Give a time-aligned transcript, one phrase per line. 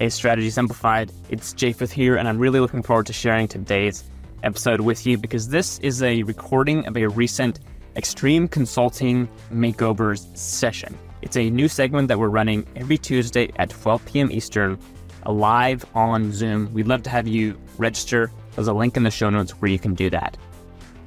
[0.00, 1.10] a Strategy Simplified.
[1.30, 4.04] It's Japheth here, and I'm really looking forward to sharing today's
[4.42, 7.60] episode with you because this is a recording of a recent
[7.96, 10.98] Extreme Consulting Makeovers session.
[11.22, 14.30] It's a new segment that we're running every Tuesday at 12 p.m.
[14.30, 14.78] Eastern,
[15.24, 16.72] live on Zoom.
[16.74, 18.30] We'd love to have you register.
[18.54, 20.36] There's a link in the show notes where you can do that.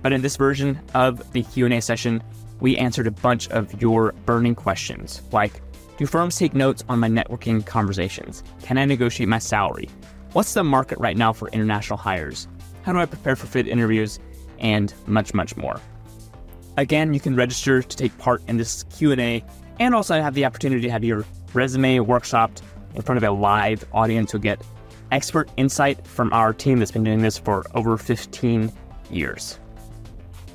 [0.02, 2.24] But in this version of the Q&A session,
[2.60, 5.62] we answered a bunch of your burning questions like
[6.00, 8.42] do firms take notes on my networking conversations?
[8.64, 9.90] Can I negotiate my salary?
[10.32, 12.48] What's the market right now for international hires?
[12.84, 14.18] How do I prepare for fit interviews?
[14.60, 15.82] And much, much more.
[16.78, 19.44] Again, you can register to take part in this Q&A
[19.82, 22.62] and also have the opportunity to have your resume workshopped
[22.96, 24.62] in front of a live audience who get
[25.12, 28.72] expert insight from our team that's been doing this for over 15
[29.12, 29.60] years.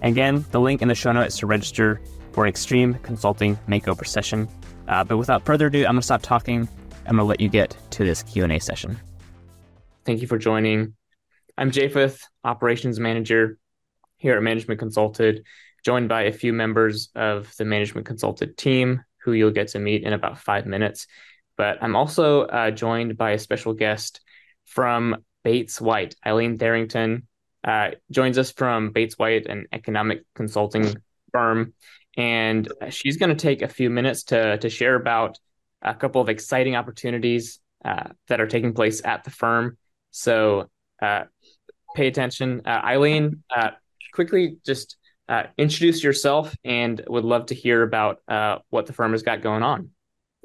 [0.00, 2.00] Again, the link in the show notes to register
[2.32, 4.48] for Extreme Consulting Makeover Session
[4.88, 6.68] uh, but without further ado, I'm going to stop talking.
[7.07, 8.99] I'm going to let you get to this Q&A session.
[10.04, 10.95] Thank you for joining.
[11.57, 13.59] I'm Japheth, Operations Manager
[14.16, 15.45] here at Management Consulted,
[15.85, 20.02] joined by a few members of the Management Consulted team who you'll get to meet
[20.02, 21.07] in about five minutes.
[21.57, 24.21] But I'm also uh, joined by a special guest
[24.66, 26.16] from Bates White.
[26.26, 27.23] Eileen Tharrington
[27.63, 30.96] uh, joins us from Bates White, an economic consulting
[31.32, 31.73] firm
[32.16, 35.38] and she's going to take a few minutes to to share about
[35.82, 39.76] a couple of exciting opportunities uh, that are taking place at the firm.
[40.10, 40.70] So
[41.02, 41.24] uh,
[41.95, 43.42] pay attention, uh, Eileen.
[43.54, 43.70] Uh,
[44.12, 44.96] quickly, just
[45.29, 49.42] uh, introduce yourself, and would love to hear about uh, what the firm has got
[49.42, 49.90] going on.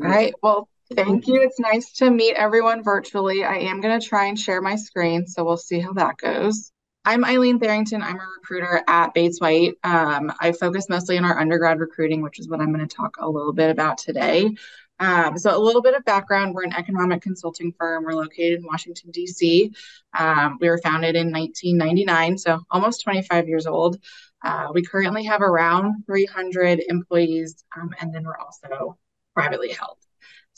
[0.01, 0.33] All right.
[0.41, 1.41] Well, thank you.
[1.41, 3.43] It's nice to meet everyone virtually.
[3.43, 6.71] I am going to try and share my screen, so we'll see how that goes.
[7.09, 8.03] I'm Eileen Tharrington.
[8.03, 9.73] I'm a recruiter at Bates White.
[9.83, 13.15] Um, I focus mostly on our undergrad recruiting, which is what I'm going to talk
[13.17, 14.51] a little bit about today.
[14.99, 18.03] Um, so, a little bit of background we're an economic consulting firm.
[18.03, 19.73] We're located in Washington, D.C.
[20.19, 23.97] Um, we were founded in 1999, so almost 25 years old.
[24.45, 28.99] Uh, we currently have around 300 employees, um, and then we're also
[29.33, 29.98] privately held.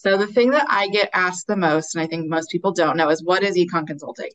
[0.02, 2.98] So the thing that I get asked the most, and I think most people don't
[2.98, 4.32] know, is what is econ consulting?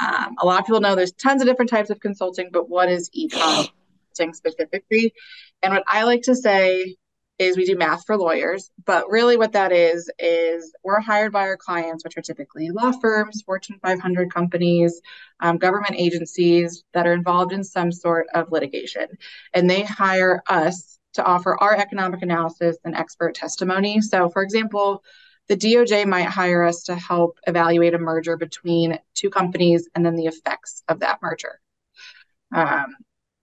[0.00, 2.88] Um, a lot of people know there's tons of different types of consulting, but what
[2.88, 3.68] is econ
[4.14, 5.12] consulting specifically?
[5.62, 6.96] And what I like to say
[7.38, 11.42] is we do math for lawyers, but really what that is is we're hired by
[11.42, 15.02] our clients, which are typically law firms, Fortune 500 companies,
[15.40, 19.06] um, government agencies that are involved in some sort of litigation,
[19.52, 24.00] and they hire us to offer our economic analysis and expert testimony.
[24.00, 25.02] So, for example,
[25.48, 30.14] the DOJ might hire us to help evaluate a merger between two companies and then
[30.14, 31.60] the effects of that merger.
[32.54, 32.94] Um,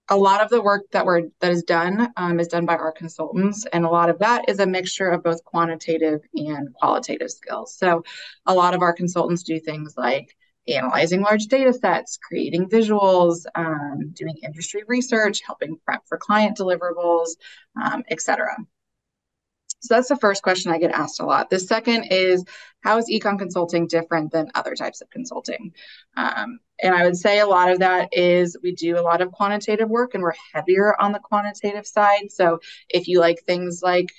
[0.09, 2.93] a lot of the work that we're that is done um, is done by our
[2.93, 7.75] consultants, and a lot of that is a mixture of both quantitative and qualitative skills.
[7.77, 8.03] So,
[8.45, 10.35] a lot of our consultants do things like
[10.67, 17.29] analyzing large data sets, creating visuals, um, doing industry research, helping prep for client deliverables,
[17.81, 18.55] um, etc.
[19.79, 21.49] So that's the first question I get asked a lot.
[21.49, 22.43] The second is
[22.81, 25.73] how is econ consulting different than other types of consulting?
[26.15, 29.31] Um, and I would say a lot of that is we do a lot of
[29.31, 32.31] quantitative work and we're heavier on the quantitative side.
[32.31, 34.11] So if you like things like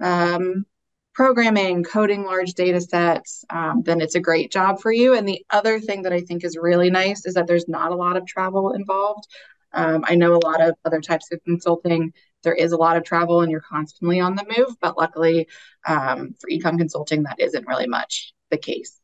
[0.00, 0.66] um,
[1.16, 5.14] programming, coding large data sets, um, then it's a great job for you.
[5.14, 7.96] And the other thing that I think is really nice is that there's not a
[7.96, 9.26] lot of travel involved.
[9.72, 12.12] Um, I know a lot of other types of consulting,
[12.42, 15.48] there is a lot of travel and you're constantly on the move, but luckily
[15.86, 19.00] um, for econ consulting, that isn't really much the case.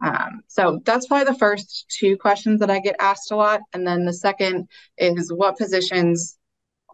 [0.00, 3.62] Um, so that's probably the first two questions that I get asked a lot.
[3.72, 6.38] And then the second is what positions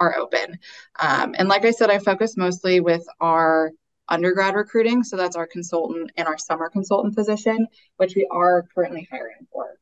[0.00, 0.58] are open.
[0.98, 3.70] Um, and like I said, I focus mostly with our
[4.08, 5.02] undergrad recruiting.
[5.02, 7.66] So that's our consultant and our summer consultant position,
[7.96, 9.78] which we are currently hiring for.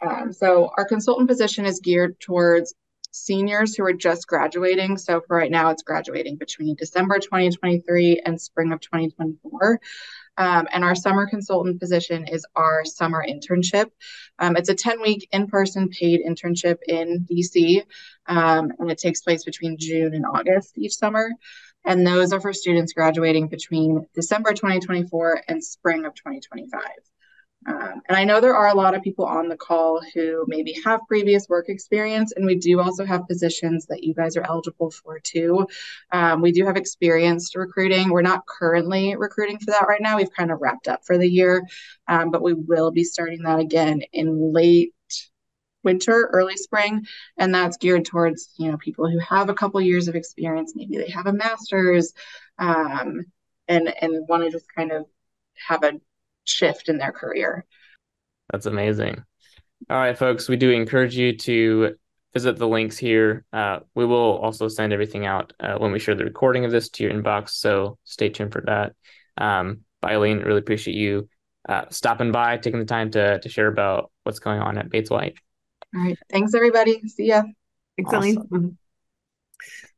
[0.00, 2.74] Um, so our consultant position is geared towards
[3.12, 4.96] seniors who are just graduating.
[4.96, 9.80] So for right now, it's graduating between December 2023 and spring of 2024.
[10.38, 13.90] Um, and our summer consultant position is our summer internship.
[14.38, 17.82] Um, it's a 10 week in person paid internship in DC,
[18.26, 21.28] um, and it takes place between June and August each summer
[21.84, 26.80] and those are for students graduating between December 2024 and spring of 2025.
[27.64, 30.74] Um, and I know there are a lot of people on the call who maybe
[30.84, 34.90] have previous work experience, and we do also have positions that you guys are eligible
[34.90, 35.66] for too.
[36.10, 38.10] Um, we do have experienced recruiting.
[38.10, 40.16] We're not currently recruiting for that right now.
[40.16, 41.64] We've kind of wrapped up for the year,
[42.08, 44.92] um, but we will be starting that again in late
[45.82, 47.06] winter, early spring,
[47.36, 50.72] and that's geared towards you know people who have a couple years of experience.
[50.74, 52.12] Maybe they have a master's,
[52.58, 53.24] um,
[53.68, 55.06] and and want to just kind of
[55.68, 56.00] have a
[56.44, 57.64] shift in their career.
[58.50, 59.24] That's amazing.
[59.90, 61.96] All right, folks, we do encourage you to
[62.32, 63.44] visit the links here.
[63.52, 66.88] Uh, we will also send everything out uh, when we share the recording of this
[66.90, 67.50] to your inbox.
[67.50, 68.94] So stay tuned for that.
[69.36, 71.28] Um, Eileen, really appreciate you
[71.68, 75.10] uh, stopping by, taking the time to to share about what's going on at Bates
[75.10, 75.38] White.
[75.94, 76.18] All right.
[76.30, 77.06] Thanks, everybody.
[77.08, 77.42] See ya.
[77.96, 78.78] Thanks, awesome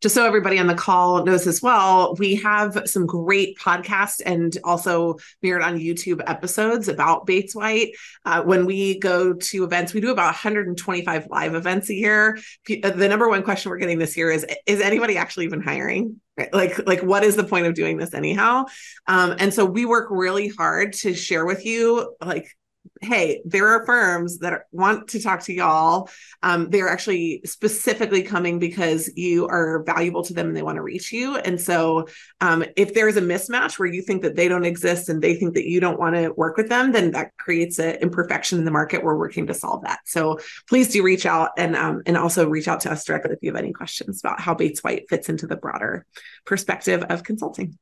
[0.05, 4.55] just so everybody on the call knows as well, we have some great podcast and
[4.62, 7.93] also mirrored on YouTube episodes about Bates White.
[8.25, 12.38] Uh, when we go to events, we do about 125 live events a year.
[12.69, 16.20] Uh, the number one question we're getting this year is: Is anybody actually even hiring?
[16.52, 18.67] Like, like, what is the point of doing this anyhow?
[19.06, 22.55] Um, and so we work really hard to share with you, like,
[23.00, 26.08] hey, there are firms that are, want to talk to y'all.
[26.42, 30.82] Um, they're actually specifically coming because you are valuable to them and they want to
[30.82, 31.36] reach you.
[31.36, 32.06] And so,
[32.40, 35.54] um, if there's a mismatch where you think that they don't exist and they think
[35.54, 38.70] that you don't want to work with them, then that creates an imperfection in the
[38.70, 39.02] market.
[39.02, 40.00] We're working to solve that.
[40.06, 40.38] So
[40.69, 43.50] please do reach out and um, and also reach out to us directly if you
[43.50, 46.06] have any questions about how Bates White fits into the broader
[46.44, 47.78] perspective of consulting.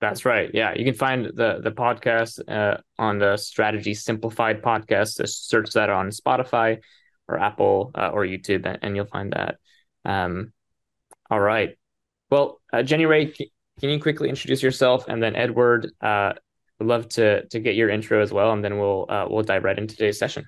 [0.00, 0.50] That's right.
[0.54, 5.18] Yeah, you can find the the podcast uh, on the Strategy Simplified podcast.
[5.18, 6.78] Just search that on Spotify
[7.28, 9.56] or Apple uh, or YouTube, and, and, you'll find that.
[10.04, 10.52] Um,
[11.30, 11.76] all right.
[12.30, 16.32] Well, uh, Jenny Rae, can you quickly introduce yourself, and then Edward, uh,
[16.78, 19.64] would love to to get your intro as well, and then we'll uh, we'll dive
[19.64, 20.46] right into today's session.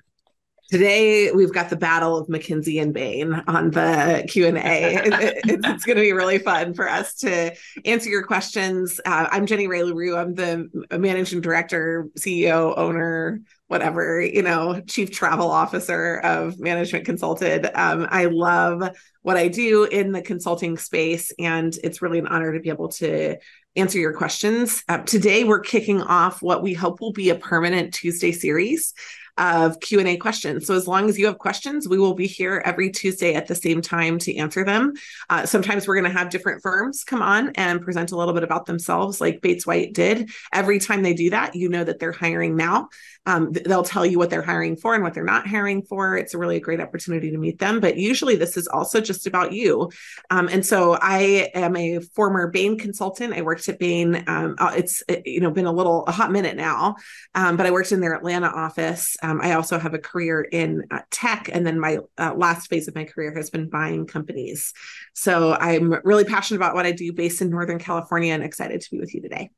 [0.69, 4.61] Today we've got the battle of McKinsey and Bain on the Q and A.
[5.43, 8.99] it's going to be really fun for us to answer your questions.
[9.05, 10.15] Uh, I'm Jenny Rae Le Roux.
[10.15, 17.69] I'm the managing director, CEO, owner, whatever you know, chief travel officer of Management Consulted.
[17.75, 18.89] Um, I love
[19.21, 22.89] what I do in the consulting space, and it's really an honor to be able
[22.89, 23.37] to
[23.75, 24.83] answer your questions.
[24.87, 28.93] Uh, today we're kicking off what we hope will be a permanent Tuesday series
[29.37, 30.67] of Q&A questions.
[30.67, 33.55] So as long as you have questions, we will be here every Tuesday at the
[33.55, 34.93] same time to answer them.
[35.29, 38.43] Uh, sometimes we're going to have different firms come on and present a little bit
[38.43, 40.29] about themselves like Bates White did.
[40.53, 42.89] Every time they do that, you know that they're hiring now.
[43.25, 46.17] Um, they'll tell you what they're hiring for and what they're not hiring for.
[46.17, 47.79] It's a really great opportunity to meet them.
[47.79, 49.89] But usually, this is also just about you.
[50.29, 53.33] Um, and so, I am a former Bain consultant.
[53.33, 54.23] I worked at Bain.
[54.27, 56.95] Um, uh, it's uh, you know been a little a hot minute now,
[57.35, 59.15] um, but I worked in their Atlanta office.
[59.23, 62.87] Um, I also have a career in uh, tech, and then my uh, last phase
[62.87, 64.73] of my career has been buying companies.
[65.13, 68.91] So I'm really passionate about what I do, based in Northern California, and excited to
[68.91, 69.49] be with you today.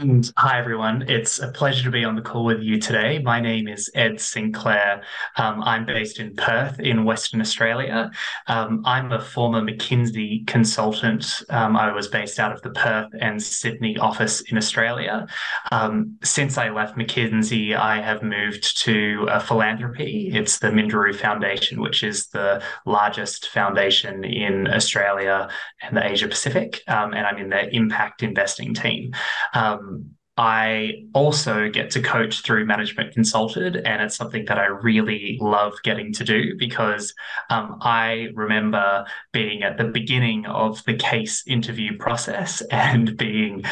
[0.00, 1.04] And hi, everyone.
[1.08, 3.18] It's a pleasure to be on the call with you today.
[3.18, 5.02] My name is Ed Sinclair.
[5.36, 8.10] Um, I'm based in Perth, in Western Australia.
[8.46, 11.42] Um, I'm a former McKinsey consultant.
[11.50, 15.26] Um, I was based out of the Perth and Sydney office in Australia.
[15.70, 20.30] Um, since I left McKinsey, I have moved to a philanthropy.
[20.32, 25.50] It's the Minderoo Foundation, which is the largest foundation in Australia
[25.82, 26.82] and the Asia Pacific.
[26.88, 29.12] Um, and I'm in their impact investing team.
[30.36, 35.74] I also get to coach through Management Consulted, and it's something that I really love
[35.82, 37.12] getting to do because
[37.50, 43.64] um, I remember being at the beginning of the case interview process and being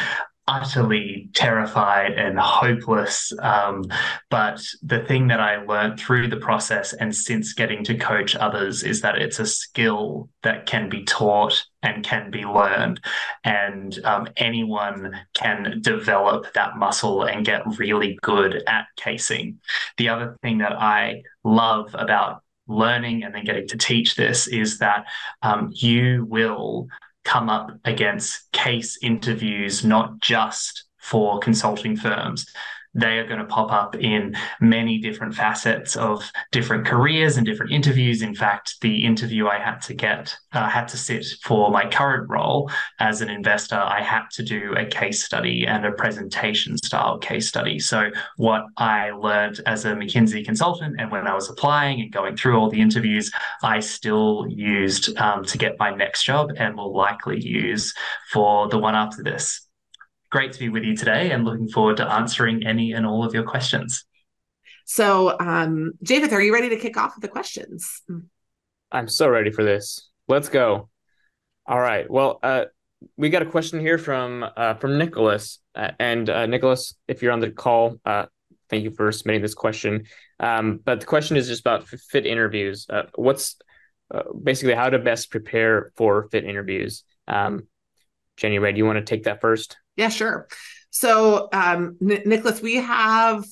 [0.49, 3.31] utterly terrified and hopeless.
[3.39, 3.83] Um,
[4.29, 8.83] but the thing that I learned through the process and since getting to coach others
[8.83, 12.99] is that it's a skill that can be taught and can be learned.
[13.43, 19.59] And um, anyone can develop that muscle and get really good at casing.
[19.97, 24.77] The other thing that I love about learning and then getting to teach this is
[24.79, 25.05] that
[25.41, 26.87] um, you will
[27.25, 32.45] come up against case interviews, not just for consulting firms,
[32.93, 37.71] they are going to pop up in many different facets of different careers and different
[37.71, 38.21] interviews.
[38.21, 42.29] In fact, the interview I had to get, uh, had to sit for my current
[42.29, 47.17] role as an investor, I had to do a case study and a presentation style
[47.17, 47.79] case study.
[47.79, 52.35] So, what I learned as a McKinsey consultant and when I was applying and going
[52.35, 53.31] through all the interviews,
[53.63, 57.93] I still used um, to get my next job and will likely use
[58.31, 59.68] for the one after this
[60.29, 63.33] great to be with you today and looking forward to answering any and all of
[63.33, 64.05] your questions.
[64.85, 68.01] So, um, Japheth, are you ready to kick off with the questions?
[68.91, 70.09] I'm so ready for this.
[70.27, 70.89] Let's go.
[71.67, 72.09] All right.
[72.09, 72.65] Well, uh,
[73.15, 77.31] we got a question here from uh, from Nicholas, uh, and uh, Nicholas, if you're
[77.31, 78.25] on the call, uh,
[78.69, 80.05] thank you for submitting this question.
[80.39, 82.87] Um, but the question is just about fit interviews.
[82.89, 83.57] Uh, what's
[84.13, 87.03] uh, basically how to best prepare for fit interviews?
[87.27, 87.67] Um,
[88.39, 89.77] Jenny Rae, do you want to take that first?
[89.95, 90.47] Yeah, sure.
[90.89, 93.45] So, um, N- Nicholas, we have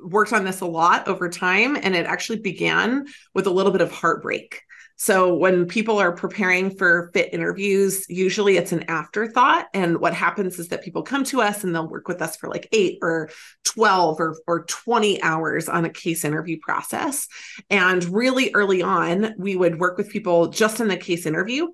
[0.00, 3.80] worked on this a lot over time, and it actually began with a little bit
[3.80, 4.62] of heartbreak.
[4.96, 9.66] So when people are preparing for fit interviews, usually it's an afterthought.
[9.74, 12.48] And what happens is that people come to us and they'll work with us for
[12.48, 13.30] like eight or
[13.64, 17.26] 12 or, or 20 hours on a case interview process.
[17.68, 21.68] And really early on, we would work with people just in the case interview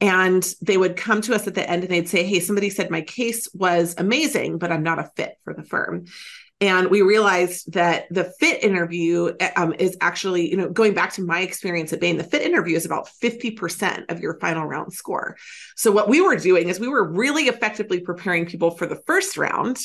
[0.00, 2.90] and they would come to us at the end and they'd say hey somebody said
[2.90, 6.06] my case was amazing but i'm not a fit for the firm.
[6.60, 11.22] And we realized that the fit interview um, is actually you know going back to
[11.22, 15.36] my experience at bain the fit interview is about 50% of your final round score.
[15.76, 19.36] So what we were doing is we were really effectively preparing people for the first
[19.36, 19.78] round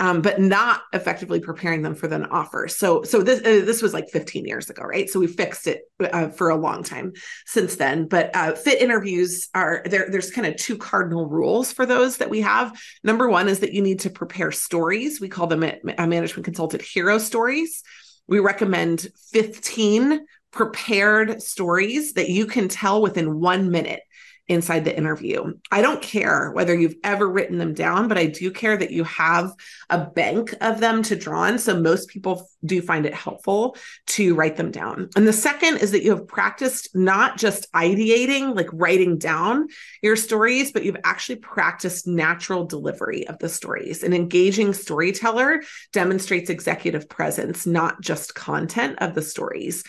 [0.00, 2.68] um, but not effectively preparing them for the offer.
[2.68, 5.10] So, so this uh, this was like 15 years ago, right?
[5.10, 7.12] So we fixed it uh, for a long time
[7.46, 8.06] since then.
[8.06, 10.08] But uh, fit interviews are there.
[10.10, 12.78] There's kind of two cardinal rules for those that we have.
[13.02, 15.20] Number one is that you need to prepare stories.
[15.20, 17.82] We call them a management consultant hero stories.
[18.28, 24.00] We recommend 15 prepared stories that you can tell within one minute
[24.48, 25.52] inside the interview.
[25.70, 29.04] I don't care whether you've ever written them down, but I do care that you
[29.04, 29.52] have
[29.90, 31.58] a bank of them to draw on.
[31.58, 33.76] So most people do find it helpful
[34.06, 35.10] to write them down.
[35.14, 39.68] And the second is that you have practiced not just ideating, like writing down
[40.02, 44.02] your stories, but you've actually practiced natural delivery of the stories.
[44.02, 45.62] An engaging storyteller
[45.92, 49.84] demonstrates executive presence, not just content of the stories.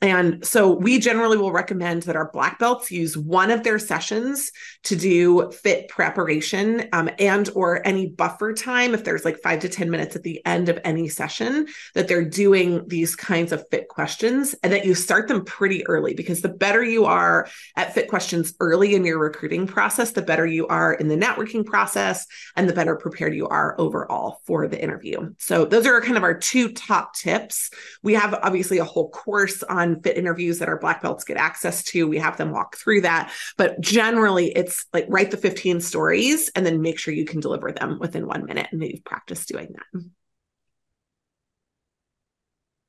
[0.00, 4.52] And so we generally will recommend that our black belts use one of their sessions
[4.84, 9.68] to do fit preparation um, and or any buffer time if there's like five to
[9.68, 13.88] 10 minutes at the end of any session that they're doing these kinds of fit
[13.88, 18.08] questions and that you start them pretty early because the better you are at fit
[18.08, 22.26] questions early in your recruiting process, the better you are in the networking process
[22.56, 25.34] and the better prepared you are overall for the interview.
[25.38, 27.70] So those are kind of our two top tips.
[28.02, 31.82] We have obviously a whole course on fit interviews that our black belts get access
[31.84, 32.06] to.
[32.06, 33.32] We have them walk through that.
[33.56, 37.72] But generally, it's like write the 15 stories and then make sure you can deliver
[37.72, 40.02] them within one minute and you've practiced doing that.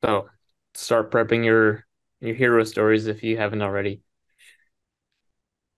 [0.03, 0.29] So
[0.74, 1.86] start prepping your
[2.22, 4.01] your hero stories if you haven't already.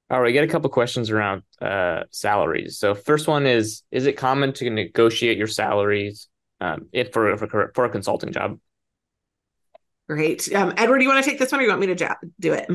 [0.10, 2.78] All right, get a couple questions around uh, salaries.
[2.78, 6.28] So first one is: Is it common to negotiate your salaries
[6.60, 8.60] um, if for, for for a consulting job?
[10.12, 10.54] Great.
[10.54, 12.52] Um, Edward, do you want to take this one or you want me to do
[12.52, 12.70] it?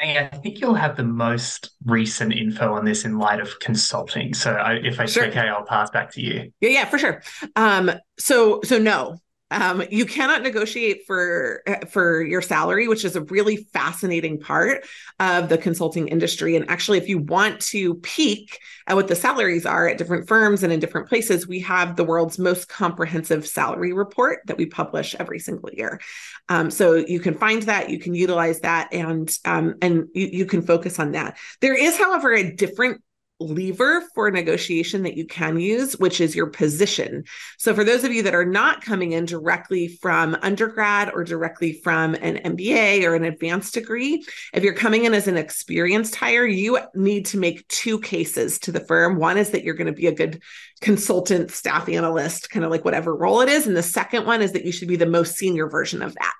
[0.00, 4.32] I think you'll have the most recent info on this in light of consulting.
[4.32, 5.26] So I, if I sure.
[5.26, 6.50] okay, I'll pass back to you.
[6.62, 7.22] Yeah, yeah, for sure.
[7.54, 9.18] Um, so so no,
[9.50, 14.86] um, you cannot negotiate for for your salary, which is a really fascinating part
[15.18, 16.54] of the consulting industry.
[16.56, 20.62] And actually, if you want to peek at what the salaries are at different firms
[20.62, 25.14] and in different places, we have the world's most comprehensive salary report that we publish
[25.18, 26.00] every single year.
[26.48, 30.46] Um, so you can find that, you can utilize that, and um, and you, you
[30.46, 31.38] can focus on that.
[31.60, 33.02] There is, however, a different
[33.40, 37.24] lever for negotiation that you can use, which is your position.
[37.58, 41.72] So, for those of you that are not coming in directly from undergrad or directly
[41.72, 46.46] from an MBA or an advanced degree, if you're coming in as an experienced hire,
[46.46, 49.16] you need to make two cases to the firm.
[49.16, 50.42] One is that you're going to be a good
[50.80, 53.66] consultant, staff analyst, kind of like whatever role it is.
[53.66, 56.34] And the second one is that you should be the most senior version of that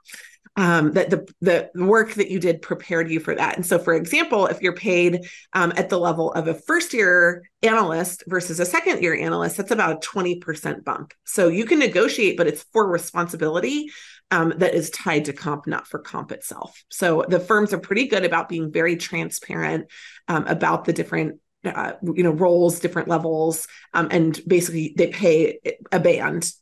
[0.58, 3.56] um, that the the work that you did prepared you for that.
[3.56, 7.48] And so, for example, if you're paid um, at the level of a first year
[7.62, 11.14] analyst versus a second year analyst, that's about a twenty percent bump.
[11.24, 13.90] So you can negotiate, but it's for responsibility
[14.32, 16.82] um, that is tied to comp, not for comp itself.
[16.88, 19.86] So the firms are pretty good about being very transparent
[20.26, 25.58] um, about the different uh, you know roles different levels um, and basically they pay
[25.90, 26.52] a band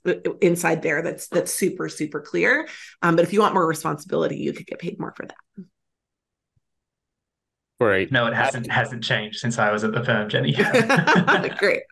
[0.41, 2.67] inside there that's that's super super clear.
[3.03, 5.67] Um, but if you want more responsibility you could get paid more for that.
[7.79, 10.53] Right no it hasn't hasn't changed since i was at the firm jenny.
[11.59, 11.83] Great.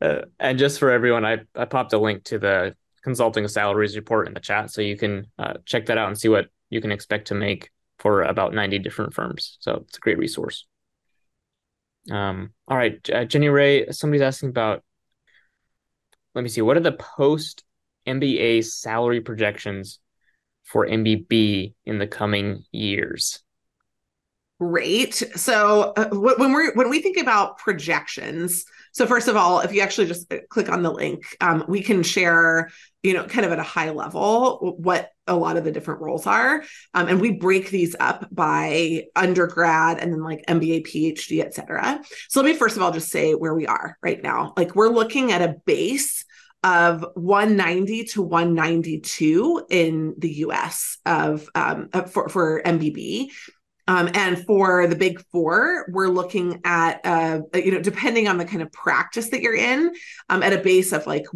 [0.00, 2.74] Uh, and just for everyone i i popped a link to the
[3.04, 6.28] consulting salaries report in the chat so you can uh, check that out and see
[6.28, 9.58] what you can expect to make for about 90 different firms.
[9.60, 10.66] So it's a great resource
[12.10, 14.82] um, all right, uh, Jenny Rae, somebody's asking about.
[16.34, 16.62] Let me see.
[16.62, 17.62] What are the post
[18.06, 20.00] MBA salary projections
[20.64, 23.40] for MBB in the coming years?
[24.70, 25.14] Great.
[25.34, 29.80] So uh, when we when we think about projections, so first of all, if you
[29.80, 32.70] actually just uh, click on the link, um, we can share,
[33.02, 36.28] you know, kind of at a high level what a lot of the different roles
[36.28, 36.62] are,
[36.94, 42.00] um, and we break these up by undergrad and then like MBA, PhD, et cetera.
[42.28, 44.52] So let me first of all just say where we are right now.
[44.56, 46.24] Like we're looking at a base
[46.62, 53.30] of 190 to 192 in the US of um, for, for MBB.
[53.88, 58.44] Um, and for the big four, we're looking at, uh, you know, depending on the
[58.44, 59.92] kind of practice that you're in,
[60.28, 61.26] um, at a base of like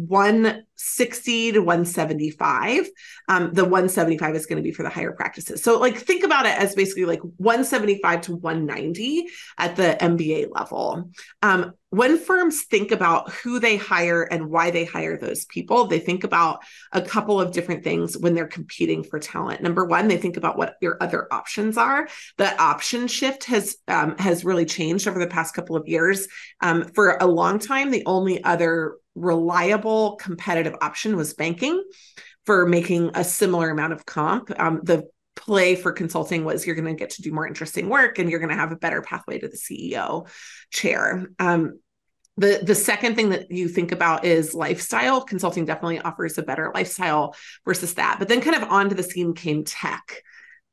[0.77, 2.89] 160 to 175.
[3.27, 5.63] Um, the 175 is going to be for the higher practices.
[5.63, 11.09] So, like, think about it as basically like 175 to 190 at the MBA level.
[11.41, 15.99] Um, when firms think about who they hire and why they hire those people, they
[15.99, 16.59] think about
[16.91, 19.61] a couple of different things when they're competing for talent.
[19.61, 22.07] Number one, they think about what your other options are.
[22.37, 26.27] The option shift has um, has really changed over the past couple of years.
[26.61, 31.83] Um, for a long time, the only other reliable competitive option was banking
[32.45, 34.51] for making a similar amount of comp.
[34.59, 38.19] Um, the play for consulting was you're going to get to do more interesting work
[38.19, 40.27] and you're going to have a better pathway to the CEO
[40.71, 41.27] chair.
[41.39, 41.79] Um,
[42.37, 45.21] the the second thing that you think about is lifestyle.
[45.21, 48.17] Consulting definitely offers a better lifestyle versus that.
[48.19, 50.21] But then kind of onto the scene came tech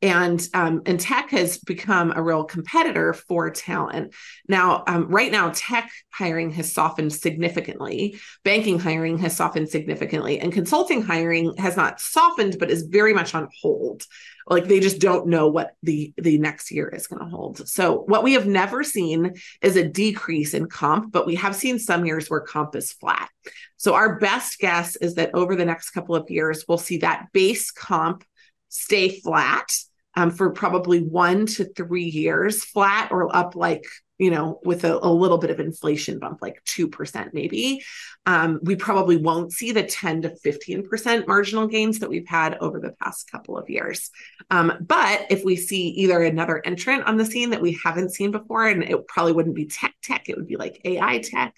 [0.05, 4.13] and um, and tech has become a real competitor for talent.
[4.47, 8.21] Now, um, right now, tech hiring has softened significantly.
[8.45, 13.35] Banking hiring has softened significantly, and consulting hiring has not softened, but is very much
[13.35, 14.05] on hold.
[14.47, 17.67] Like they just don't know what the the next year is going to hold.
[17.67, 19.33] So what we have never seen
[19.63, 23.31] is a decrease in comp, but we have seen some years where comp is flat.
[23.79, 27.29] So our best guess is that over the next couple of years, we'll see that
[27.33, 28.23] base comp
[28.69, 29.73] stay flat
[30.17, 33.85] um, for probably one to three years flat or up like
[34.19, 37.83] you know with a, a little bit of inflation bump like 2% maybe.
[38.27, 42.81] Um, we probably won't see the 10 to 15% marginal gains that we've had over
[42.81, 44.11] the past couple of years.
[44.51, 48.31] Um, but if we see either another entrant on the scene that we haven't seen
[48.31, 51.55] before and it probably wouldn't be tech tech it would be like ai tech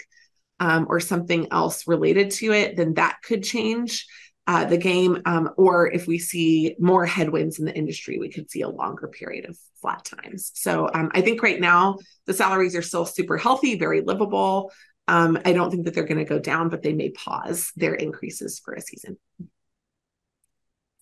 [0.59, 4.07] um, or something else related to it then that could change
[4.47, 8.51] uh, the game, um, or if we see more headwinds in the industry, we could
[8.51, 10.53] see a longer period of flat times.
[10.55, 14.73] So um, I think right now the salaries are still super healthy, very livable.
[15.09, 17.95] Um, I don't think that they're going to go down, but they may pause their
[17.95, 19.19] increases for a season.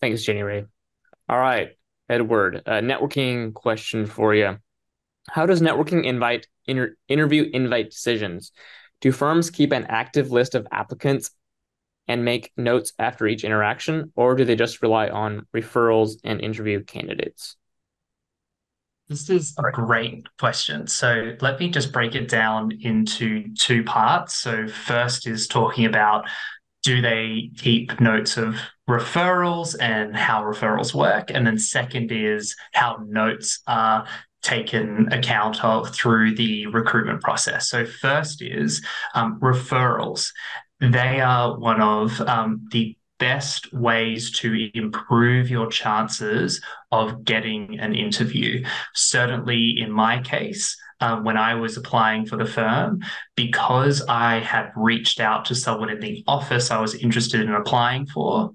[0.01, 0.65] Thanks, Jenny Rae.
[1.29, 1.71] All right,
[2.09, 4.59] Edward, a networking question for you.
[5.31, 8.53] How does networking invite inter- interview invite decisions?
[9.01, 11.31] Do firms keep an active list of applicants
[12.07, 16.83] and make notes after each interaction, or do they just rely on referrals and interview
[16.85, 17.57] candidates?
[19.09, 20.87] This is a great question.
[20.87, 24.37] So let me just break it down into two parts.
[24.37, 26.27] So, first is talking about
[26.83, 28.57] do they keep notes of
[28.89, 31.31] referrals and how referrals work?
[31.31, 34.07] And then, second is how notes are
[34.43, 37.69] taken account of through the recruitment process.
[37.69, 38.83] So, first is
[39.15, 40.31] um, referrals.
[40.81, 46.61] They are one of um, the best ways to improve your chances
[46.91, 48.65] of getting an interview.
[48.95, 53.01] Certainly, in my case, uh, when I was applying for the firm,
[53.37, 58.07] because I had reached out to someone in the office I was interested in applying
[58.07, 58.53] for,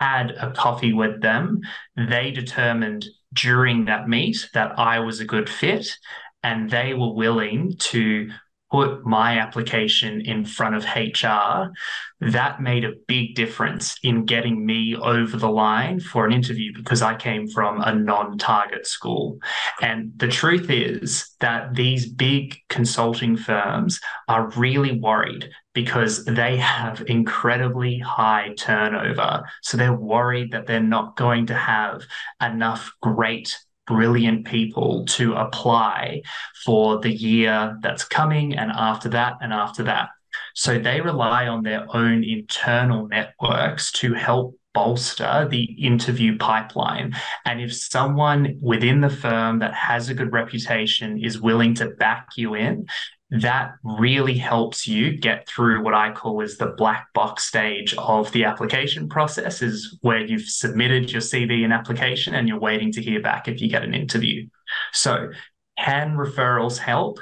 [0.00, 1.60] had a coffee with them,
[1.96, 5.96] they determined during that meet that I was a good fit
[6.42, 8.30] and they were willing to
[8.70, 11.72] put my application in front of HR,
[12.20, 17.02] that made a big difference in getting me over the line for an interview because
[17.02, 19.38] I came from a non target school.
[19.80, 27.04] And the truth is that these big consulting firms are really worried because they have
[27.06, 29.44] incredibly high turnover.
[29.62, 32.02] So they're worried that they're not going to have
[32.40, 36.22] enough great brilliant people to apply
[36.64, 40.08] for the year that's coming and after that and after that.
[40.54, 47.14] So they rely on their own internal networks to help bolster the interview pipeline.
[47.46, 52.28] And if someone within the firm that has a good reputation is willing to back
[52.36, 52.86] you in,
[53.30, 58.30] that really helps you get through what I call is the black box stage of
[58.32, 63.02] the application process is where you've submitted your CV and application and you're waiting to
[63.02, 64.46] hear back if you get an interview.
[64.92, 65.30] So
[65.76, 67.18] can referrals help?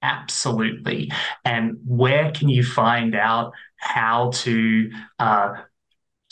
[0.00, 1.12] Absolutely.
[1.44, 5.54] And where can you find out how to uh,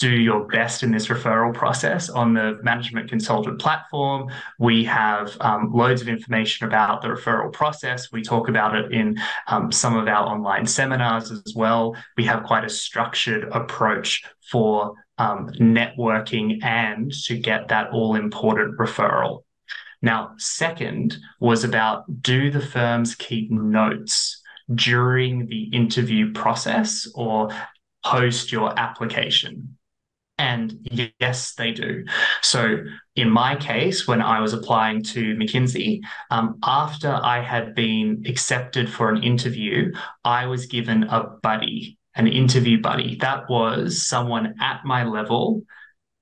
[0.01, 4.31] do your best in this referral process on the Management Consulted platform.
[4.59, 8.11] We have um, loads of information about the referral process.
[8.11, 11.95] We talk about it in um, some of our online seminars as well.
[12.17, 18.79] We have quite a structured approach for um, networking and to get that all important
[18.79, 19.45] referral.
[20.01, 24.41] Now, second was about do the firms keep notes
[24.75, 27.51] during the interview process or
[28.03, 29.77] post your application?
[30.41, 30.89] And
[31.21, 32.07] yes, they do.
[32.41, 32.83] So,
[33.15, 36.01] in my case, when I was applying to McKinsey,
[36.31, 39.93] um, after I had been accepted for an interview,
[40.25, 43.17] I was given a buddy, an interview buddy.
[43.17, 45.63] That was someone at my level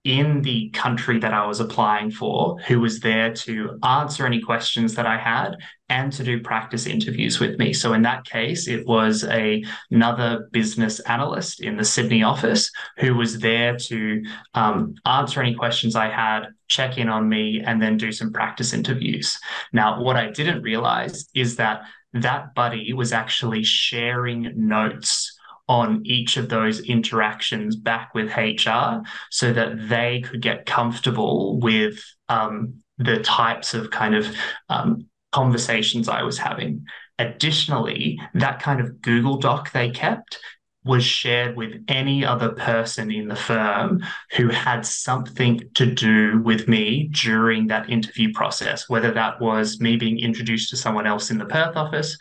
[0.08, 4.94] in the country that I was applying for who was there to answer any questions
[4.94, 5.56] that I had
[5.90, 7.74] and to do practice interviews with me.
[7.74, 13.16] So in that case, it was a, another business analyst in the Sydney office who
[13.16, 14.22] was there to
[14.54, 18.72] um, answer any questions I had, check in on me, and then do some practice
[18.72, 19.38] interviews.
[19.74, 21.82] Now, what I didn't realize is that
[22.14, 25.37] that buddy was actually sharing notes
[25.68, 32.02] on each of those interactions back with HR so that they could get comfortable with
[32.28, 34.26] um, the types of kind of
[34.68, 36.86] um, conversations I was having.
[37.18, 40.38] Additionally, that kind of Google Doc they kept
[40.84, 44.00] was shared with any other person in the firm
[44.36, 49.96] who had something to do with me during that interview process, whether that was me
[49.96, 52.16] being introduced to someone else in the Perth office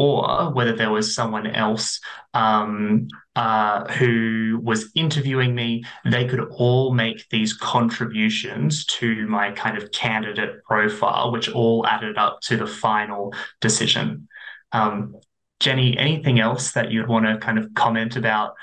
[0.00, 2.00] or whether there was someone else
[2.32, 9.76] um, uh, who was interviewing me, they could all make these contributions to my kind
[9.76, 14.26] of candidate profile, which all added up to the final decision.
[14.72, 15.16] Um,
[15.60, 18.54] Jenny, anything else that you'd want to kind of comment about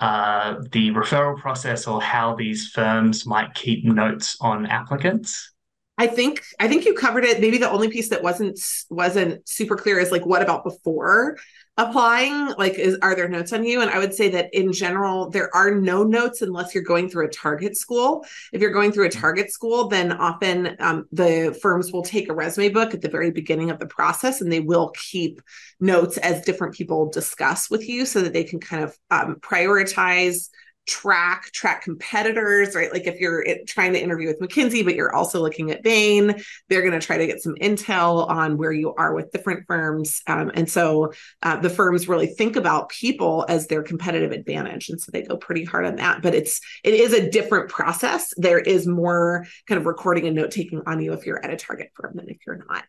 [0.00, 5.52] uh, the referral process or how these firms might keep notes on applicants?
[5.98, 7.40] I think I think you covered it.
[7.40, 11.38] Maybe the only piece that wasn't wasn't super clear is like what about before
[11.78, 12.52] applying?
[12.58, 13.80] Like, is are there notes on you?
[13.80, 17.26] And I would say that in general, there are no notes unless you're going through
[17.26, 18.24] a target school.
[18.52, 22.34] If you're going through a target school, then often um, the firms will take a
[22.34, 25.40] resume book at the very beginning of the process, and they will keep
[25.80, 30.48] notes as different people discuss with you, so that they can kind of um, prioritize
[30.86, 32.92] track track competitors right?
[32.92, 36.82] Like if you're trying to interview with mckinsey but you're also looking at bain they're
[36.82, 40.22] going to try to get some intel on where you are with different firms.
[40.26, 45.00] Um, and so uh, the firms really think about people as their competitive advantage and
[45.00, 46.22] so they go pretty hard on that.
[46.22, 48.32] But it's it is a different process.
[48.36, 51.56] There is more kind of recording and note taking on you if you're at a
[51.56, 52.84] target firm than if you're not.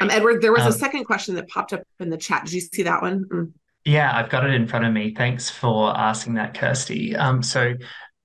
[0.00, 2.44] Um, edward there was um, a second question that popped up in the chat.
[2.44, 3.24] Did you see that one?
[3.24, 3.52] Mm.
[3.84, 5.14] Yeah, I've got it in front of me.
[5.14, 7.14] Thanks for asking that, Kirsty.
[7.14, 7.74] Um, so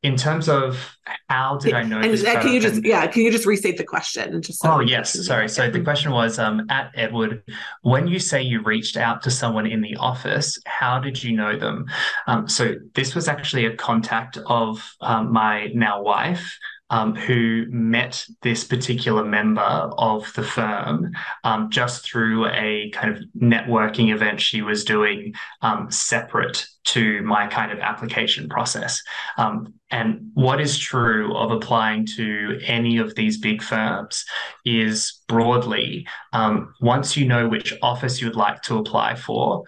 [0.02, 2.00] in terms of how did I know?
[2.00, 4.41] And can you just and, yeah, can you just restate the question?
[4.41, 5.50] Just so oh yes, sorry.
[5.50, 7.43] So the question was um, at Edward,
[7.82, 11.60] when you say you reached out to someone in the office, how did you know
[11.60, 11.86] them?
[12.28, 16.58] Um, so this was actually a contact of um, my now wife
[16.89, 21.12] um, who met this particular member of the firm
[21.43, 27.47] um, just through a kind of networking event she was doing um, separate to my
[27.47, 29.02] kind of application process.
[29.38, 34.23] Um, and what is true of applying to any of these big firms
[34.65, 39.63] is broadly, um, once you know which office you would like to apply for,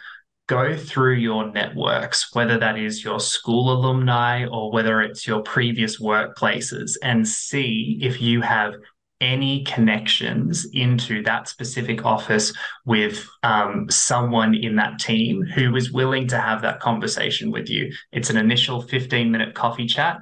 [0.52, 5.98] go through your networks, whether that is your school alumni or whether it's your previous
[6.02, 8.74] workplaces, and see if you have
[9.22, 12.52] any connections into that specific office
[12.86, 17.90] with um, someone in that team who is willing to have that conversation with you.
[18.12, 20.18] It's an initial 15 minute coffee chat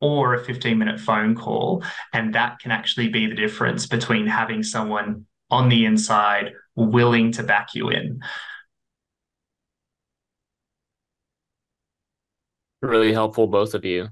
[0.00, 1.84] or a 15 minute phone call.
[2.14, 7.42] And that can actually be the difference between having someone on the inside willing to
[7.42, 8.22] back you in.
[12.86, 14.08] Really helpful, both of you.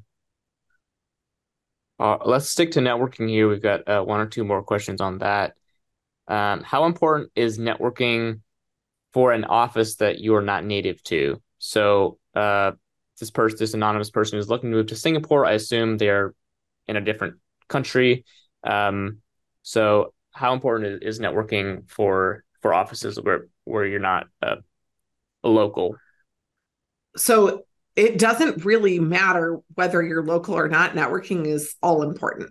[2.00, 3.48] Uh, let's stick to networking here.
[3.48, 5.54] We've got uh, one or two more questions on that.
[6.26, 8.40] Um, how important is networking
[9.12, 11.40] for an office that you are not native to?
[11.58, 12.72] So, uh,
[13.20, 15.46] this person, this anonymous person is looking to move to Singapore.
[15.46, 16.34] I assume they're
[16.88, 17.36] in a different
[17.68, 18.24] country.
[18.64, 19.18] Um,
[19.62, 24.56] so, how important is, networking for for offices where where you're not a
[25.44, 25.94] local?
[27.16, 30.94] So, it doesn't really matter whether you're local or not.
[30.94, 32.50] Networking is all important.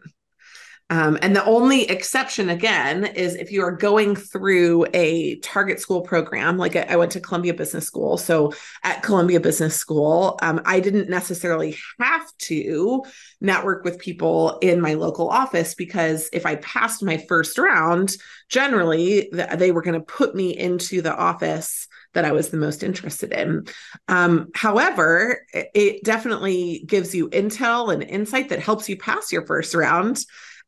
[0.90, 6.02] Um, and the only exception, again, is if you are going through a target school
[6.02, 6.58] program.
[6.58, 8.18] Like I, went to Columbia Business School.
[8.18, 8.54] So
[8.84, 13.04] at Columbia Business School, um, I didn't necessarily have to
[13.42, 18.16] network with people in my local office because if I passed my first round,
[18.50, 22.84] generally they were going to put me into the office that I was the most
[22.84, 23.66] interested in.
[24.08, 29.74] Um, however, it definitely gives you intel and insight that helps you pass your first
[29.74, 30.24] round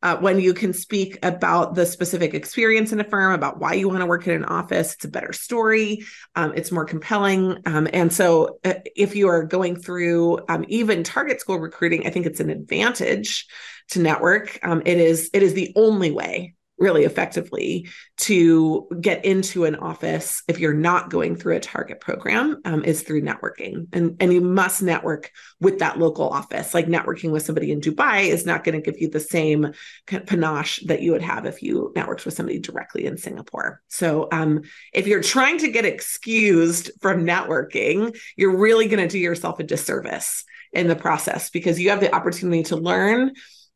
[0.05, 3.87] uh, when you can speak about the specific experience in a firm, about why you
[3.87, 4.93] want to work in an office.
[4.93, 6.05] It's a better story,
[6.35, 7.57] um, it's more compelling.
[7.65, 12.11] Um, and so, uh, if you are going through um, even target school recruiting, I
[12.11, 13.47] think it's an advantage
[13.91, 14.59] to network.
[14.63, 20.43] Um, it is it is the only way really effectively to get into an office
[20.47, 23.87] if you're not going through a target program um, is through networking.
[23.93, 26.73] And and you must network with that local office.
[26.73, 29.73] Like networking with somebody in dubai is not going to give you the same
[30.07, 33.81] panache that you would have if you networked with somebody directly in singapore.
[33.87, 34.61] So um,
[34.93, 39.63] if you're trying to get excused from networking you're really going to do yourself a
[39.63, 43.33] disservice in the process because you have the opportunity to learn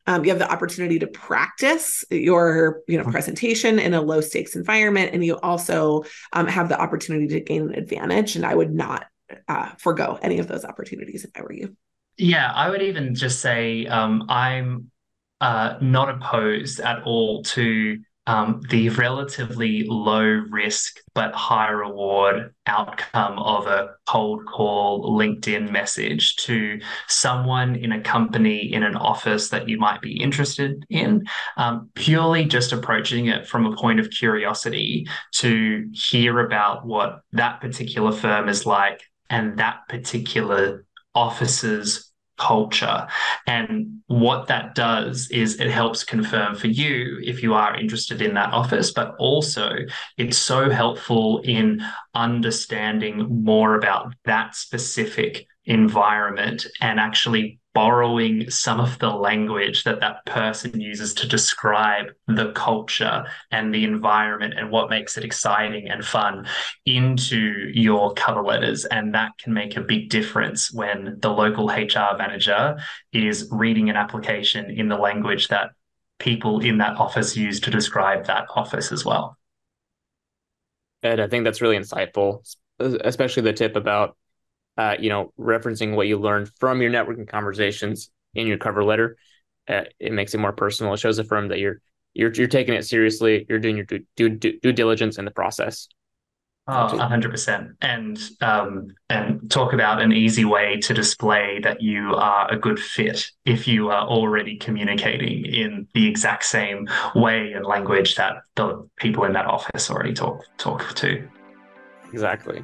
[0.09, 3.11] um, you have the opportunity to practice your you know mm-hmm.
[3.11, 7.69] presentation in a low stakes environment and you also um, have the opportunity to gain
[7.69, 9.05] an advantage and i would not
[9.47, 11.75] uh, forego any of those opportunities if i were you
[12.17, 14.91] yeah i would even just say um, i'm
[15.41, 17.97] uh, not opposed at all to
[18.29, 26.35] um, the relatively low risk but high reward outcome of a cold call LinkedIn message
[26.35, 31.25] to someone in a company in an office that you might be interested in,
[31.57, 37.59] um, purely just approaching it from a point of curiosity to hear about what that
[37.61, 42.08] particular firm is like and that particular office's
[42.39, 43.07] culture.
[43.45, 48.33] And what that does is it helps confirm for you if you are interested in
[48.33, 49.69] that office, but also
[50.17, 51.81] it's so helpful in
[52.15, 60.25] understanding more about that specific environment and actually borrowing some of the language that that
[60.25, 66.03] person uses to describe the culture and the environment and what makes it exciting and
[66.03, 66.47] fun
[66.85, 68.85] into your cover letters.
[68.85, 72.77] And that can make a big difference when the local HR manager
[73.13, 75.71] is reading an application in the language that
[76.17, 79.37] people in that office use to describe that office as well.
[81.01, 82.43] Ed, I think that's really insightful,
[82.79, 84.17] especially the tip about
[84.79, 89.17] uh, you know, referencing what you learned from your networking conversations in your cover letter.
[89.67, 90.93] Uh, it makes it more personal.
[90.93, 91.81] It shows the firm that you're
[92.13, 93.45] you're you're taking it seriously.
[93.49, 95.89] You're doing your due due, due diligence in the process.
[96.69, 97.73] Oh, 100%.
[97.81, 102.79] And um, and talk about an easy way to display that you are a good
[102.79, 108.87] fit if you are already communicating in the exact same way and language that the
[108.95, 111.27] people in that office already talk talk to.
[112.13, 112.63] Exactly.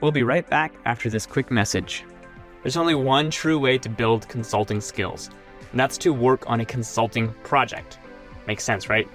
[0.00, 2.04] We'll be right back after this quick message.
[2.62, 5.30] There's only one true way to build consulting skills,
[5.70, 7.98] and that's to work on a consulting project.
[8.46, 9.08] Makes sense, right?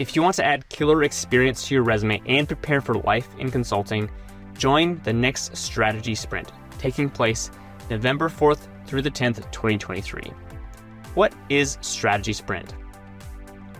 [0.00, 3.52] If you want to add killer experience to your resume and prepare for life in
[3.52, 4.10] consulting,
[4.58, 7.50] join the next strategy sprint, taking place
[7.88, 10.32] November 4th through the 10th, 2023.
[11.14, 12.74] What is Strategy Sprint?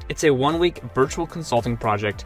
[0.09, 2.25] It's a one week virtual consulting project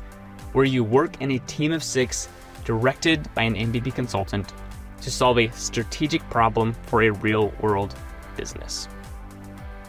[0.53, 2.29] where you work in a team of six
[2.71, 4.53] directed by an MBB consultant
[5.01, 7.97] to solve a strategic problem for a real world
[8.37, 8.87] business.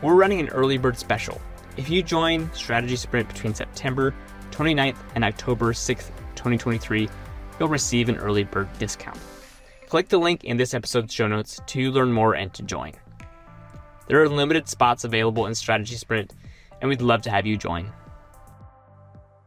[0.02, 1.40] We're running an early bird special.
[1.78, 4.16] If you join Strategy Sprint between September
[4.50, 7.08] 29th and October 6th, 2023,
[7.60, 9.20] you'll receive an early bird discount.
[9.88, 12.94] Click the link in this episode's show notes to learn more and to join.
[14.08, 16.34] There are limited spots available in Strategy Sprint,
[16.82, 17.94] and we'd love to have you join.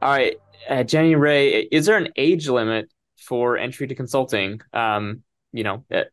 [0.01, 0.37] All right,
[0.71, 4.61] uh, Jenny Rae, is there an age limit for entry to consulting.
[4.73, 5.23] Um,
[5.53, 6.05] you know, uh,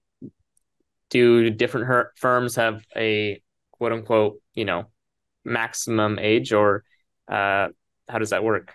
[1.09, 4.85] do different her- firms have a quote unquote, you know,
[5.43, 6.83] maximum age or
[7.27, 7.67] uh,
[8.07, 8.73] how does that work?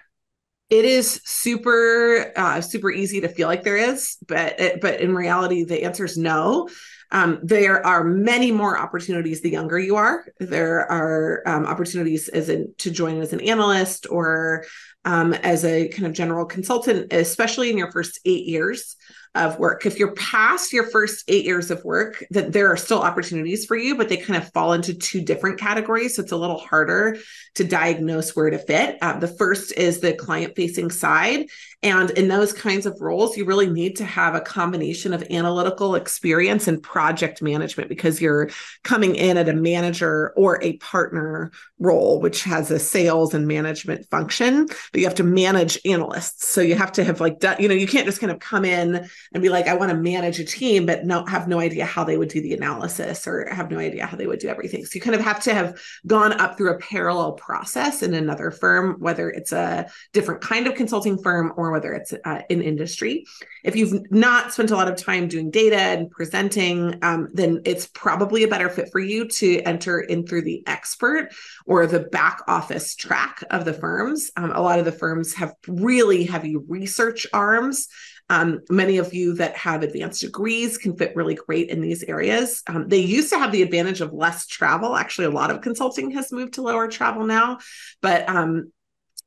[0.68, 5.14] It is super, uh, super easy to feel like there is, but it, but in
[5.14, 6.68] reality, the answer is no.
[7.12, 10.26] Um, there are many more opportunities the younger you are.
[10.38, 14.64] There are um, opportunities as in to join as an analyst or
[15.04, 18.96] um, as a kind of general consultant, especially in your first eight years
[19.36, 19.86] of work.
[19.86, 23.76] If you're past your first eight years of work, that there are still opportunities for
[23.76, 26.16] you, but they kind of fall into two different categories.
[26.16, 27.18] So it's a little harder
[27.54, 28.98] to diagnose where to fit.
[29.00, 31.46] Uh, the first is the client facing side.
[31.86, 35.94] And in those kinds of roles, you really need to have a combination of analytical
[35.94, 38.50] experience and project management because you're
[38.82, 44.04] coming in at a manager or a partner role, which has a sales and management
[44.10, 46.48] function, but you have to manage analysts.
[46.48, 48.64] So you have to have like, done, you know, you can't just kind of come
[48.64, 51.84] in and be like, I want to manage a team, but no, have no idea
[51.84, 54.84] how they would do the analysis or have no idea how they would do everything.
[54.84, 58.50] So you kind of have to have gone up through a parallel process in another
[58.50, 63.26] firm, whether it's a different kind of consulting firm or whether it's uh, in industry.
[63.62, 67.86] If you've not spent a lot of time doing data and presenting, um, then it's
[67.92, 71.28] probably a better fit for you to enter in through the expert
[71.66, 74.30] or the back office track of the firms.
[74.38, 77.88] Um, a lot of the firms have really heavy research arms
[78.28, 82.62] um, many of you that have advanced degrees can fit really great in these areas.
[82.66, 84.96] Um, they used to have the advantage of less travel.
[84.96, 87.58] Actually, a lot of consulting has moved to lower travel now,
[88.02, 88.72] but um,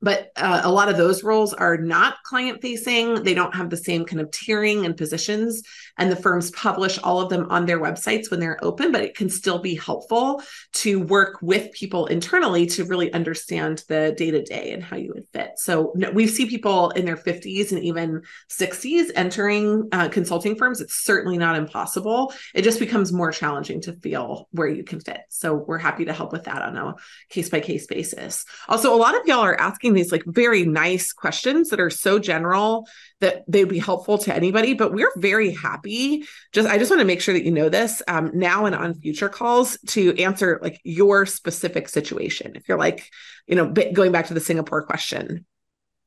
[0.02, 3.78] but uh, a lot of those roles are not client facing they don't have the
[3.78, 5.64] same kind of tiering and positions.
[5.98, 9.16] And the firms publish all of them on their websites when they're open but it
[9.16, 10.42] can still be helpful
[10.74, 15.12] to work with people internally to really understand the day to day and how you
[15.14, 15.52] would fit.
[15.58, 20.82] So we see people in their 50s and even 60s entering uh, consulting firms.
[20.82, 22.34] It's certainly not impossible.
[22.54, 25.22] It just becomes more challenging to feel where you can fit.
[25.30, 26.96] So we're happy to help with that on a
[27.30, 28.46] case by case basis.
[28.68, 31.90] Also a lot of y'all are asking asking these like very nice questions that are
[31.90, 32.88] so general
[33.22, 36.24] that they'd be helpful to anybody but we're very happy.
[36.52, 38.94] Just i just want to make sure that you know this um, now and on
[38.94, 42.56] future calls to answer like your specific situation.
[42.56, 43.10] If you're like
[43.48, 45.46] you know going back to the singapore question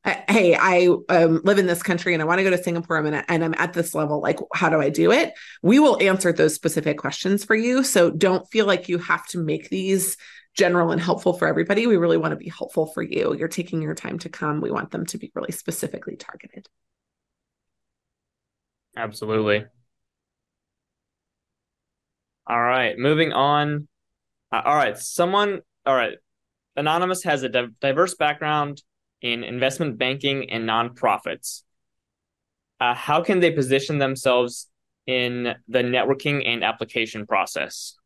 [0.04, 3.24] hey i um, live in this country and i want to go to singapore and,
[3.28, 5.32] and i'm at this level like how do i do it?
[5.62, 7.82] We will answer those specific questions for you.
[7.82, 10.16] So don't feel like you have to make these
[10.54, 11.86] general and helpful for everybody.
[11.86, 13.34] We really want to be helpful for you.
[13.34, 14.60] You're taking your time to come.
[14.60, 16.68] We want them to be really specifically targeted.
[18.96, 19.64] Absolutely.
[22.46, 23.88] All right, moving on.
[24.50, 26.14] Uh, all right, someone, all right.
[26.76, 28.82] Anonymous has a diverse background
[29.20, 31.62] in investment banking and nonprofits.
[32.80, 34.68] Uh, how can they position themselves
[35.06, 37.96] in the networking and application process?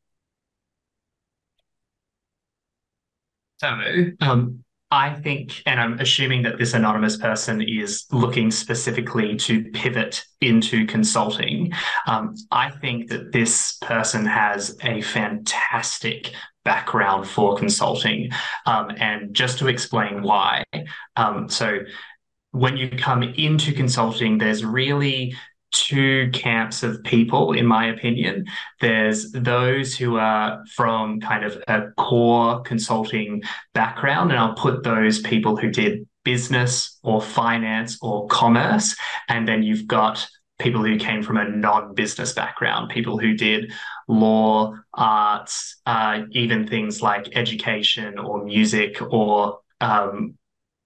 [3.59, 3.69] So,
[4.21, 10.23] um, I think, and I'm assuming that this anonymous person is looking specifically to pivot
[10.41, 11.73] into consulting.
[12.07, 16.33] Um, I think that this person has a fantastic
[16.65, 18.31] background for consulting.
[18.65, 20.65] Um, and just to explain why,
[21.17, 21.79] um, so
[22.53, 25.35] when you come into consulting, there's really
[25.77, 28.47] two camps of people, in my opinion.
[28.81, 33.43] There's those who are from kind of a core consulting
[33.75, 38.97] background, and I'll put those people who did business or finance or commerce.
[39.29, 40.27] And then you've got
[40.59, 43.73] people who came from a non-business background, people who did
[44.09, 50.37] law, arts, uh, even things like education or music or um,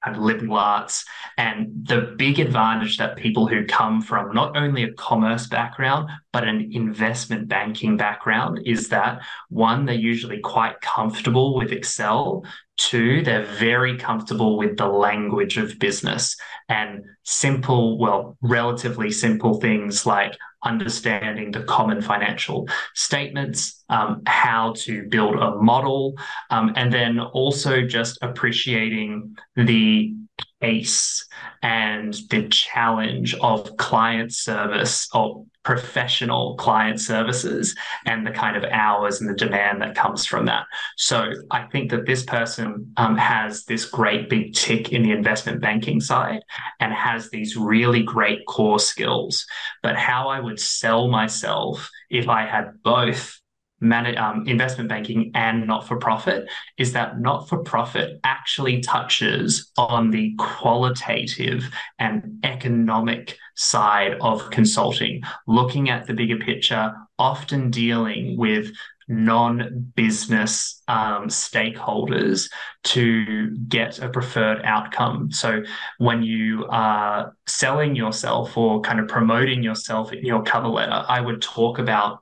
[0.04, 1.04] and liberal arts.
[1.36, 6.46] And the big advantage that people who come from not only a commerce background, but
[6.46, 12.44] an investment banking background is that one, they're usually quite comfortable with Excel.
[12.80, 16.34] Two, they're very comfortable with the language of business
[16.70, 25.02] and simple, well, relatively simple things like understanding the common financial statements, um, how to
[25.10, 26.14] build a model,
[26.48, 30.14] um, and then also just appreciating the
[30.60, 31.26] pace
[31.62, 37.74] and the challenge of client service or professional client services
[38.06, 40.64] and the kind of hours and the demand that comes from that.
[40.96, 45.60] So I think that this person um, has this great big tick in the investment
[45.60, 46.42] banking side
[46.80, 49.46] and has these really great core skills.
[49.82, 53.39] But how I would sell myself if I had both
[53.80, 59.70] man- um, investment banking and not for profit is that not for profit actually touches
[59.76, 68.36] on the qualitative and economic side of consulting, looking at the bigger picture, often dealing
[68.36, 68.70] with
[69.10, 72.48] non-business um, stakeholders
[72.84, 75.32] to get a preferred outcome.
[75.32, 75.64] So
[75.98, 81.20] when you are selling yourself or kind of promoting yourself in your cover letter, I
[81.20, 82.20] would talk about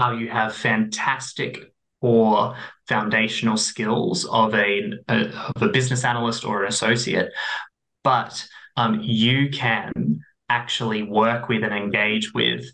[0.00, 2.56] how you have fantastic or
[2.88, 7.30] foundational skills of a, a, of a business analyst or an associate,
[8.02, 8.46] but
[8.78, 12.64] um, you can actually work with and engage with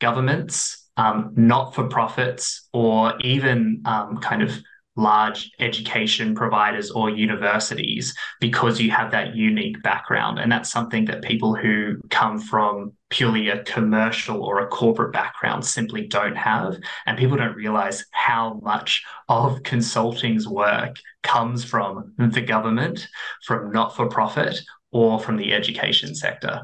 [0.00, 4.56] governments, um, not for profits, or even um, kind of
[4.96, 10.38] large education providers or universities because you have that unique background.
[10.38, 15.64] And that's something that people who come from purely a commercial or a corporate background
[15.64, 16.76] simply don't have.
[17.06, 23.08] And people don't realize how much of consulting's work comes from the government,
[23.44, 24.60] from not for profit,
[24.92, 26.62] or from the education sector.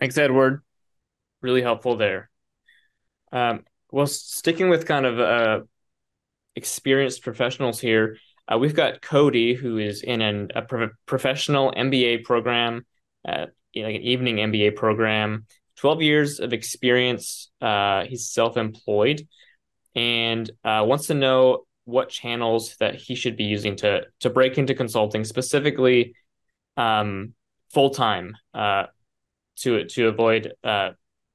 [0.00, 0.62] Thanks, Edward.
[1.40, 2.30] Really helpful there.
[3.34, 5.60] Um, well, sticking with kind of uh,
[6.56, 8.16] experienced professionals here,
[8.50, 12.86] uh, we've got Cody, who is in an, a pro- professional MBA program,
[13.26, 15.46] uh, like an evening MBA program.
[15.76, 17.50] Twelve years of experience.
[17.60, 19.26] Uh, he's self-employed,
[19.96, 24.56] and uh, wants to know what channels that he should be using to to break
[24.58, 26.14] into consulting, specifically
[26.76, 27.34] um,
[27.72, 28.84] full time, uh,
[29.56, 30.90] to to avoid uh,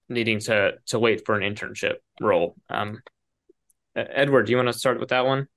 [0.10, 2.56] needing to to wait for an internship role.
[2.70, 3.02] Um,
[3.96, 5.48] Edward, do you want to start with that one?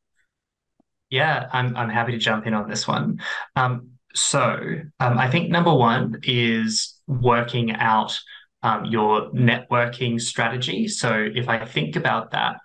[1.10, 3.20] Yeah, I'm I'm happy to jump in on this one.
[3.56, 4.58] Um, so
[5.00, 8.18] um, I think number one is working out
[8.62, 10.88] um, your networking strategy.
[10.88, 12.56] So if I think about that,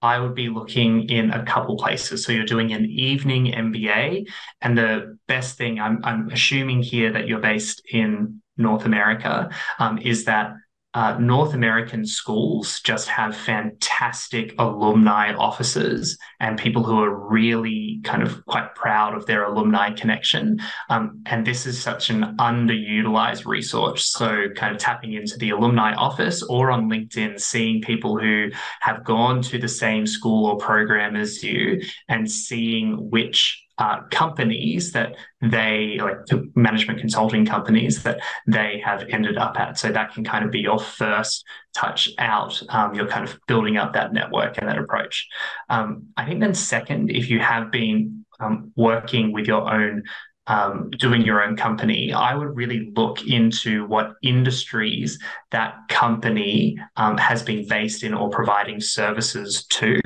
[0.00, 2.24] I would be looking in a couple places.
[2.24, 4.26] So you're doing an evening MBA,
[4.60, 9.98] and the best thing I'm I'm assuming here that you're based in North America um,
[9.98, 10.54] is that
[10.94, 18.22] uh, North American schools just have fantastic alumni offices and people who are really kind
[18.22, 20.60] of quite proud of their alumni connection.
[20.90, 24.12] Um, and this is such an underutilized resource.
[24.12, 29.02] So, kind of tapping into the alumni office or on LinkedIn, seeing people who have
[29.04, 35.14] gone to the same school or program as you and seeing which uh, companies that
[35.40, 36.18] they like
[36.54, 39.78] management consulting companies that they have ended up at.
[39.78, 41.44] So that can kind of be your first
[41.74, 42.62] touch out.
[42.68, 45.26] Um, you're kind of building up that network and that approach.
[45.68, 50.04] Um, I think then second, if you have been um, working with your own
[50.46, 55.18] um, doing your own company, I would really look into what industries
[55.50, 60.00] that company um, has been based in or providing services to,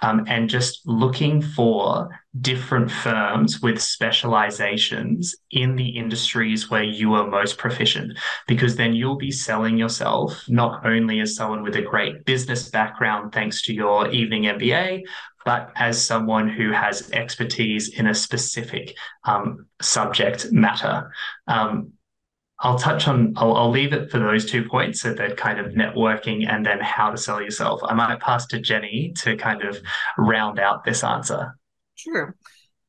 [0.00, 2.08] um, and just looking for
[2.40, 8.18] different firms with specializations in the industries where you are most proficient,
[8.48, 13.32] because then you'll be selling yourself not only as someone with a great business background,
[13.32, 15.02] thanks to your evening MBA,
[15.44, 21.12] but as someone who has expertise in a specific um, subject matter.
[21.46, 21.92] Um,
[22.60, 25.72] I'll touch on, I'll, I'll, leave it for those two points, so that kind of
[25.72, 27.80] networking and then how to sell yourself.
[27.84, 29.78] I might pass to Jenny to kind of
[30.16, 31.58] round out this answer.
[31.96, 32.34] Sure.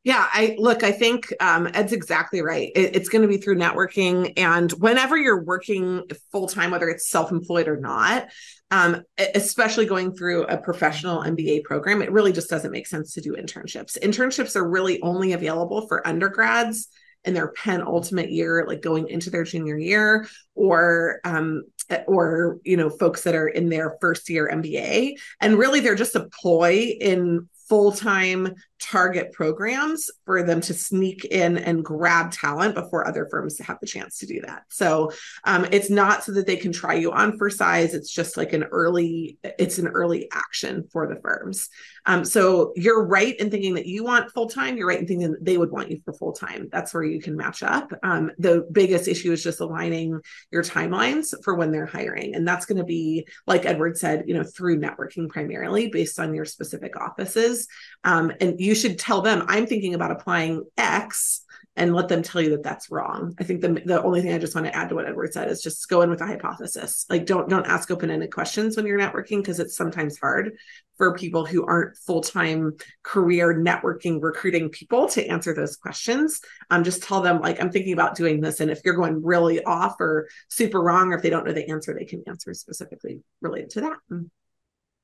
[0.05, 2.71] Yeah, I look, I think um, Ed's exactly right.
[2.75, 4.33] It, it's going to be through networking.
[4.37, 8.29] And whenever you're working full time, whether it's self employed or not,
[8.75, 9.01] um,
[9.35, 13.33] especially going through a professional MBA program, it really just doesn't make sense to do
[13.33, 13.97] internships.
[13.97, 16.89] Internships are really only available for undergrads
[17.23, 21.63] in their penultimate year, like going into their junior year, or um,
[22.05, 26.15] or you know folks that are in their first year MBA, and really they're just
[26.15, 28.55] a ploy in full time
[28.89, 33.87] target programs for them to sneak in and grab talent before other firms have the
[33.87, 34.63] chance to do that.
[34.69, 35.11] So
[35.43, 37.93] um, it's not so that they can try you on for size.
[37.93, 41.69] It's just like an early, it's an early action for the firms.
[42.05, 44.77] Um, so you're right in thinking that you want full time.
[44.77, 46.69] You're right in thinking that they would want you for full time.
[46.71, 47.91] That's where you can match up.
[48.03, 50.21] Um, the biggest issue is just aligning
[50.51, 54.35] your timelines for when they're hiring, and that's going to be like Edward said, you
[54.35, 57.67] know, through networking primarily based on your specific offices.
[58.05, 61.41] Um, and you should tell them, I'm thinking about applying X
[61.75, 63.35] and let them tell you that that's wrong.
[63.37, 65.49] I think the the only thing I just want to add to what Edward said
[65.49, 67.05] is just go in with a hypothesis.
[67.09, 70.53] Like don't don't ask open-ended questions when you're networking because it's sometimes hard
[70.97, 76.39] for people who aren't full-time career networking recruiting people to answer those questions.
[76.69, 79.61] Um just tell them like I'm thinking about doing this and if you're going really
[79.63, 83.19] off or super wrong or if they don't know the answer they can answer specifically
[83.41, 83.97] related to that.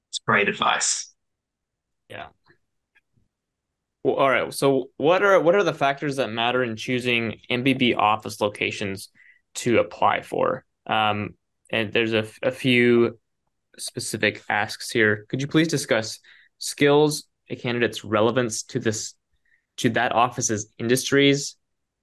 [0.09, 1.13] It's great advice.
[2.09, 2.27] Yeah.
[4.03, 4.53] Well, all right.
[4.53, 9.09] So, what are what are the factors that matter in choosing MBB office locations
[9.55, 10.65] to apply for?
[10.87, 11.35] Um,
[11.71, 13.19] and there's a, a few
[13.77, 15.25] specific asks here.
[15.29, 16.19] Could you please discuss
[16.57, 19.13] skills, a candidate's relevance to this
[19.77, 21.55] to that office's industries,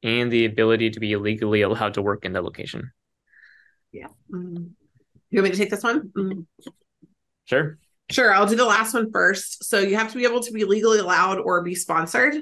[0.02, 2.92] and the ability to be legally allowed to work in that location?
[3.92, 4.06] Yeah.
[4.30, 4.66] Mm-hmm.
[5.30, 6.10] You want me to take this one?
[6.16, 6.40] Mm-hmm.
[7.44, 7.78] Sure.
[8.10, 9.64] Sure, I'll do the last one first.
[9.64, 12.36] So you have to be able to be legally allowed or be sponsored.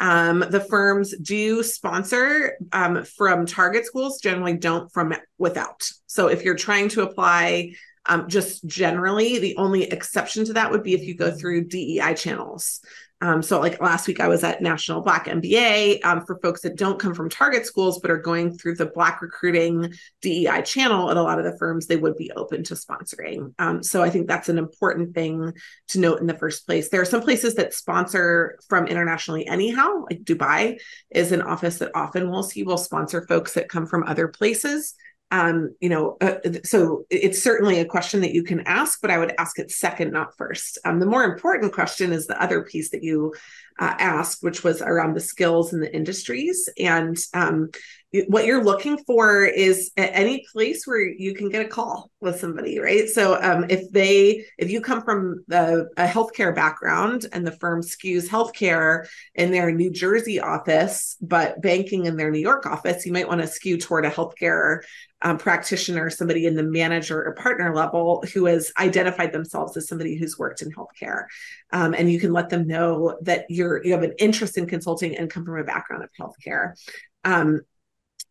[0.00, 5.88] Um, the firms do sponsor um, from target schools, generally don't from without.
[6.06, 7.72] So if you're trying to apply
[8.06, 12.14] um, just generally, the only exception to that would be if you go through DEI
[12.14, 12.80] channels.
[13.20, 16.76] Um, so, like last week, I was at National Black MBA um, for folks that
[16.76, 19.92] don't come from target schools but are going through the Black recruiting
[20.22, 23.54] DEI channel at a lot of the firms, they would be open to sponsoring.
[23.58, 25.52] Um, so, I think that's an important thing
[25.88, 26.90] to note in the first place.
[26.90, 31.90] There are some places that sponsor from internationally, anyhow, like Dubai is an office that
[31.94, 34.94] often we'll see will sponsor folks that come from other places
[35.30, 39.18] um, you know, uh, so it's certainly a question that you can ask, but I
[39.18, 40.78] would ask it second, not first.
[40.84, 43.34] Um, the more important question is the other piece that you
[43.78, 46.68] uh, asked, which was around the skills and the industries.
[46.78, 47.70] And um,
[48.28, 52.40] what you're looking for is at any place where you can get a call with
[52.40, 53.08] somebody, right?
[53.08, 57.82] So um, if they, if you come from the, a healthcare background and the firm
[57.82, 63.12] skews healthcare in their New Jersey office, but banking in their New York office, you
[63.12, 64.80] might want to skew toward a healthcare
[65.20, 70.16] um, practitioner, somebody in the manager or partner level who has identified themselves as somebody
[70.16, 71.24] who's worked in healthcare.
[71.72, 75.16] Um, and you can let them know that you're you have an interest in consulting
[75.16, 76.74] and come from a background of healthcare.
[77.24, 77.60] Um,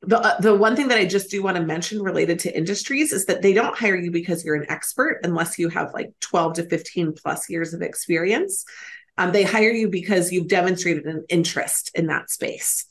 [0.01, 3.11] the uh, the one thing that I just do want to mention related to industries
[3.11, 6.53] is that they don't hire you because you're an expert unless you have like 12
[6.55, 8.63] to 15 plus years of experience.
[9.17, 12.85] Um, they hire you because you've demonstrated an interest in that space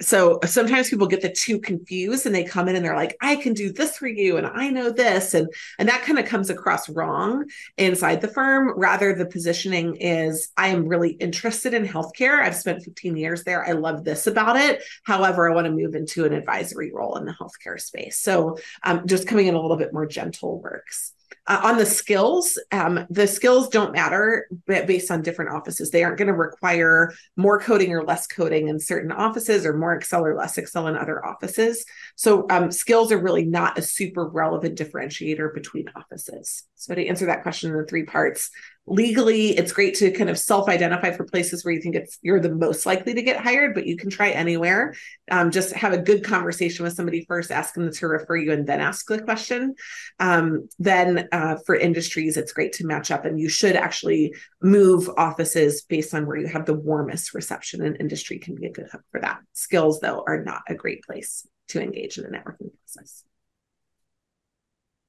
[0.00, 3.36] so sometimes people get the two confused and they come in and they're like i
[3.36, 6.50] can do this for you and i know this and and that kind of comes
[6.50, 7.44] across wrong
[7.78, 12.40] inside the firm rather the positioning is i am really interested in healthcare.
[12.40, 13.66] I've spent 15 years there.
[13.66, 14.82] I love this about it.
[15.04, 18.18] However i want to move into an advisory role in the healthcare space.
[18.18, 21.12] So um, just coming in a little bit more gentle works
[21.46, 25.90] uh, on the skills, um, the skills don't matter based on different offices.
[25.90, 29.94] They aren't going to require more coding or less coding in certain offices, or more
[29.94, 31.84] Excel or less Excel in other offices.
[32.16, 36.64] So um, skills are really not a super relevant differentiator between offices.
[36.74, 38.50] So to answer that question in the three parts,
[38.86, 42.54] legally it's great to kind of self-identify for places where you think it's you're the
[42.54, 44.94] most likely to get hired but you can try anywhere.
[45.30, 48.66] Um, just have a good conversation with somebody first ask them to refer you and
[48.66, 49.74] then ask the question.
[50.20, 55.10] Um, then uh, for industries it's great to match up and you should actually move
[55.16, 58.88] offices based on where you have the warmest reception and industry can be a good
[58.90, 59.40] hub for that.
[59.52, 63.24] Skills though are not a great place to engage in a networking process.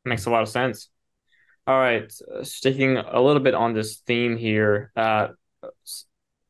[0.03, 0.89] Makes a lot of sense
[1.67, 2.09] all right,
[2.43, 5.27] sticking a little bit on this theme here, uh,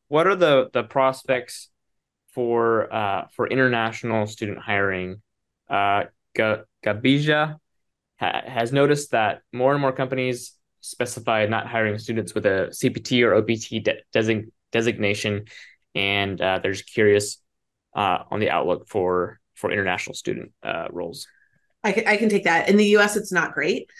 [0.06, 1.68] what are the the prospects
[2.32, 5.20] for uh, for international student hiring?
[5.68, 6.04] Uh,
[6.36, 7.56] Gabija
[8.20, 13.24] ha- has noticed that more and more companies specify not hiring students with a CPT
[13.24, 15.46] or OPT de- design- designation,
[15.96, 17.38] and uh, they're just curious
[17.96, 21.26] uh, on the outlook for for international student uh, roles.
[21.82, 22.68] I can, I can take that.
[22.68, 23.90] In the U.S., it's not great.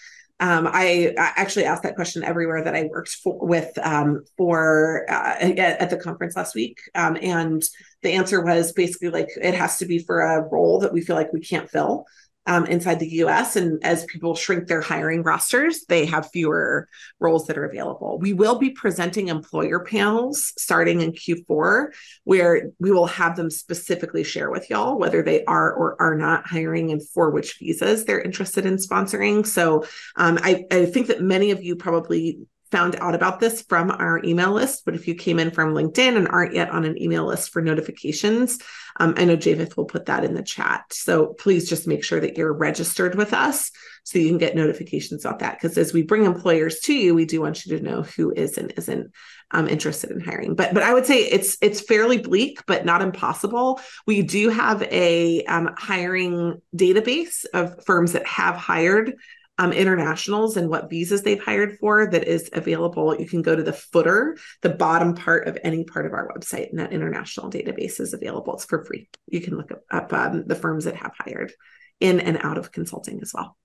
[0.41, 5.05] Um, I, I, actually asked that question everywhere that I worked for, with um, for
[5.09, 7.61] uh, at, at, the conference last week, um, and
[8.03, 11.17] the answer was basically like it has to be for a role that we feel
[11.17, 12.05] like we can't fill
[12.49, 13.55] um, inside the US.
[13.55, 16.89] And as people shrink their hiring rosters, they have fewer
[17.19, 18.17] roles that are available.
[18.17, 21.93] We will be presenting employer panels starting in Q4,
[22.23, 26.47] where we will have them specifically share with y'all whether they are or are not
[26.47, 29.45] hiring and for which visas they're interested in sponsoring.
[29.45, 29.85] So
[30.15, 32.39] um, I, I think that many of you probably
[32.71, 36.15] found out about this from our email list, but if you came in from LinkedIn
[36.15, 38.59] and aren't yet on an email list for notifications,
[38.99, 40.85] um, I know Javith will put that in the chat.
[40.91, 43.71] So please just make sure that you're registered with us
[44.03, 45.59] so you can get notifications about that.
[45.59, 48.57] Because as we bring employers to you, we do want you to know who is
[48.57, 49.11] and isn't
[49.51, 50.55] um, interested in hiring.
[50.55, 53.79] But but I would say it's it's fairly bleak, but not impossible.
[54.05, 59.15] We do have a um, hiring database of firms that have hired
[59.59, 63.13] um, internationals and what visas they've hired for that is available.
[63.19, 66.69] You can go to the footer, the bottom part of any part of our website,
[66.69, 68.53] and that international database is available.
[68.53, 69.09] It's for free.
[69.27, 71.51] You can look up, up um, the firms that have hired
[71.99, 73.57] in and out of consulting as well.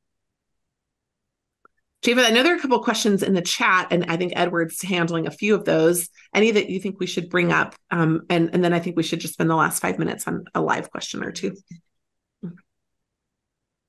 [2.02, 4.82] David, I know there are a couple questions in the chat, and I think Edward's
[4.82, 6.08] handling a few of those.
[6.34, 9.04] Any that you think we should bring up, um, and and then I think we
[9.04, 11.56] should just spend the last five minutes on a live question or two.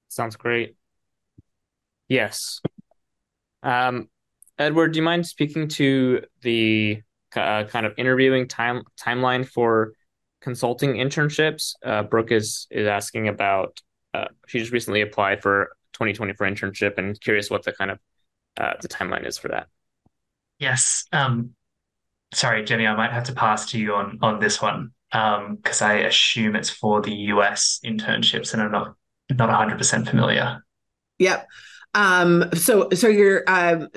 [0.07, 0.75] Sounds great.
[2.07, 2.61] Yes.
[3.63, 4.09] Um,
[4.57, 7.01] Edward, do you mind speaking to the
[7.35, 9.93] uh, kind of interviewing time timeline for
[10.41, 11.73] consulting internships?
[11.83, 13.81] Uh, Brooke is is asking about.
[14.13, 17.99] Uh, she just recently applied for 2024 internship and curious what the kind of
[18.55, 19.67] uh, the timeline is for that.
[20.57, 21.03] Yes.
[21.11, 21.51] Um,
[22.33, 25.91] sorry, Jenny, I might have to pass to you on on this one because um,
[25.91, 28.95] I assume it's for the US internships, and I'm not
[29.31, 30.63] not 100 percent familiar.
[31.19, 31.47] Yep.
[31.95, 33.89] Um, so so you're um,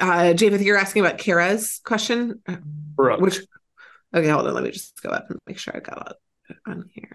[0.00, 2.40] uh, Japheth, you're asking about Kara's question,
[2.94, 3.20] Brooke.
[3.20, 3.40] which
[4.14, 6.16] okay, hold on, let me just go up and make sure I got
[6.48, 7.12] it on here.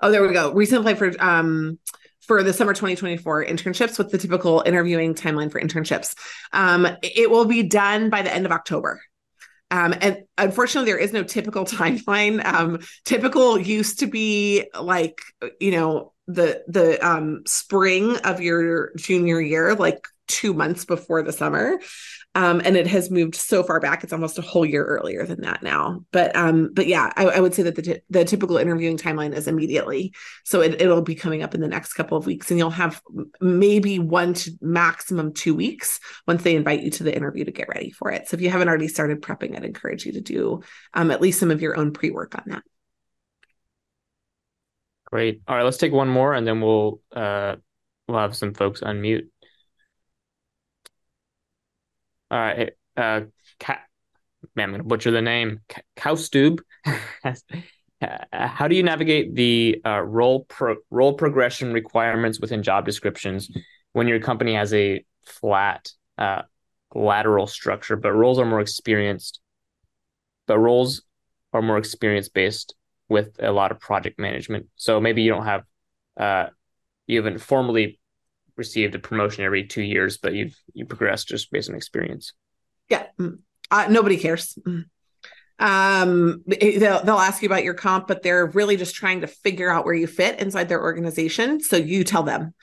[0.00, 0.52] Oh, there we go.
[0.52, 1.78] Recent apply for um
[2.20, 6.16] for the summer 2024 internships with the typical interviewing timeline for internships.
[6.52, 9.00] Um, it will be done by the end of October.
[9.70, 12.44] Um, and unfortunately, there is no typical timeline.
[12.44, 15.20] Um, typical used to be like,
[15.60, 21.32] you know, the the um, spring of your junior year, like two months before the
[21.32, 21.78] summer.
[22.36, 25.40] Um, and it has moved so far back; it's almost a whole year earlier than
[25.40, 26.04] that now.
[26.12, 29.34] But um, but yeah, I, I would say that the t- the typical interviewing timeline
[29.34, 30.12] is immediately.
[30.44, 33.00] So it, it'll be coming up in the next couple of weeks, and you'll have
[33.40, 37.70] maybe one to maximum two weeks once they invite you to the interview to get
[37.70, 38.28] ready for it.
[38.28, 40.60] So if you haven't already started prepping, I'd encourage you to do
[40.92, 42.62] um, at least some of your own pre work on that.
[45.06, 45.40] Great.
[45.48, 47.56] All right, let's take one more, and then we'll uh,
[48.06, 49.28] we'll have some folks unmute.
[52.30, 53.22] Right, uh,
[53.60, 53.80] Ka-
[54.54, 55.60] man, I'm gonna butcher the name.
[55.68, 56.60] Ka- Kaustub.
[58.32, 63.50] How do you navigate the uh, role pro- role progression requirements within job descriptions
[63.92, 66.42] when your company has a flat uh,
[66.94, 69.40] lateral structure, but roles are more experienced,
[70.46, 71.02] but roles
[71.52, 72.74] are more experience based
[73.08, 74.66] with a lot of project management.
[74.76, 75.62] So maybe you don't have
[76.18, 76.46] uh,
[77.06, 78.00] you haven't formally
[78.56, 82.32] received a promotion every two years, but you've you progress just based on experience.
[82.88, 83.38] Yeah, mm.
[83.70, 84.58] uh, nobody cares.
[84.66, 84.84] Mm.
[85.58, 89.70] Um, they'll they'll ask you about your comp, but they're really just trying to figure
[89.70, 91.60] out where you fit inside their organization.
[91.60, 92.54] So you tell them.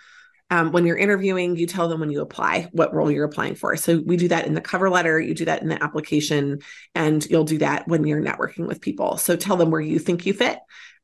[0.49, 3.75] Um, when you're interviewing, you tell them when you apply what role you're applying for.
[3.75, 6.59] So we do that in the cover letter, you do that in the application,
[6.93, 9.17] and you'll do that when you're networking with people.
[9.17, 10.59] So tell them where you think you fit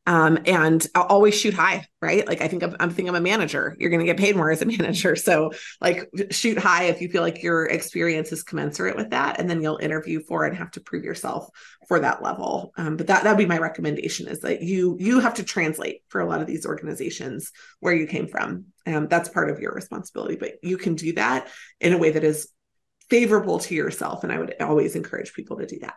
[0.06, 2.26] um, and I'll always shoot high, right?
[2.26, 3.76] Like I think I'm, I'm thinking I'm a manager.
[3.80, 5.16] You're going to get paid more as a manager.
[5.16, 9.50] So like shoot high if you feel like your experience is commensurate with that, and
[9.50, 11.50] then you'll interview for and have to prove yourself
[11.88, 12.72] for that level.
[12.78, 16.22] Um, but that that'd be my recommendation is that you you have to translate for
[16.22, 18.66] a lot of these organizations where you came from.
[18.88, 22.24] Um, that's part of your responsibility, but you can do that in a way that
[22.24, 22.50] is
[23.10, 24.24] favorable to yourself.
[24.24, 25.96] And I would always encourage people to do that.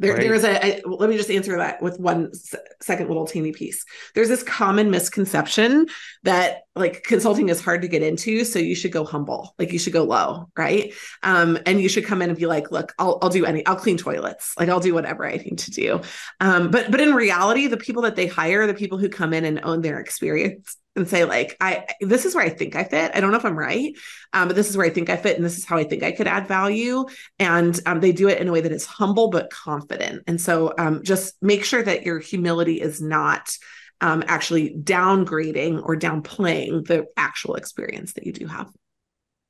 [0.00, 0.22] There, right.
[0.22, 2.32] there is a, a, let me just answer that with one
[2.80, 3.84] second little teeny piece.
[4.14, 5.88] There's this common misconception
[6.22, 9.78] that like consulting is hard to get into, so you should go humble, like you
[9.78, 10.94] should go low, right?
[11.22, 13.76] Um, and you should come in and be like, look, I'll, I'll do any, I'll
[13.76, 16.00] clean toilets, like I'll do whatever I need to do.
[16.40, 19.44] Um, but but in reality, the people that they hire, the people who come in
[19.44, 23.12] and own their experience, and say like i this is where i think i fit.
[23.14, 23.94] I don't know if i'm right
[24.32, 26.02] um, but this is where i think i fit and this is how i think
[26.02, 27.06] i could add value.
[27.38, 30.24] And um, they do it in a way that is humble but confident.
[30.26, 33.56] And so um, just make sure that your humility is not
[34.00, 38.70] um, actually downgrading or downplaying the actual experience that you do have.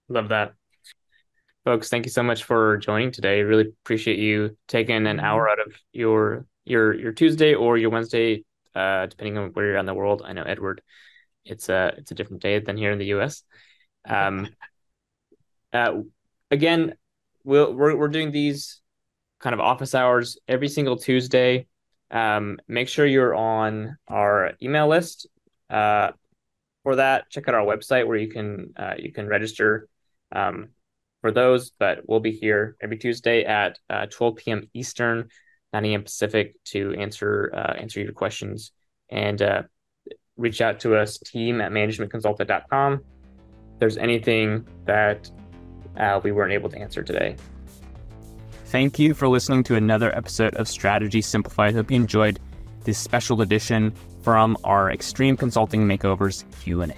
[0.09, 0.55] Love that.
[1.65, 3.43] Folks thank you so much for joining today.
[3.43, 8.45] Really appreciate you taking an hour out of your your your tuesday or your wednesday
[8.75, 10.23] uh, depending on where you're in the world.
[10.25, 10.81] I know edward
[11.51, 13.43] it's a it's a different day than here in the U.S.
[14.09, 14.49] Um,
[15.75, 16.01] uh,
[16.51, 16.95] again,
[17.45, 18.81] we'll, we're we're doing these
[19.41, 21.67] kind of office hours every single Tuesday.
[22.11, 25.29] Um, make sure you're on our email list
[25.69, 26.13] uh,
[26.83, 27.29] for that.
[27.31, 29.89] Check out our website where you can uh, you can register
[30.33, 30.71] um,
[31.21, 31.71] for those.
[31.79, 34.71] But we'll be here every Tuesday at uh, 12 p.m.
[34.75, 35.29] Eastern,
[35.73, 36.03] 9 a.m.
[36.03, 38.73] Pacific to answer uh, answer your questions.
[39.11, 39.63] And uh,
[40.41, 42.95] reach out to us, team at managementconsulted.com.
[42.95, 45.31] If there's anything that
[45.97, 47.37] uh, we weren't able to answer today.
[48.67, 51.75] Thank you for listening to another episode of Strategy Simplified.
[51.75, 52.39] Hope you enjoyed
[52.85, 56.95] this special edition from our Extreme Consulting Makeovers Q&A.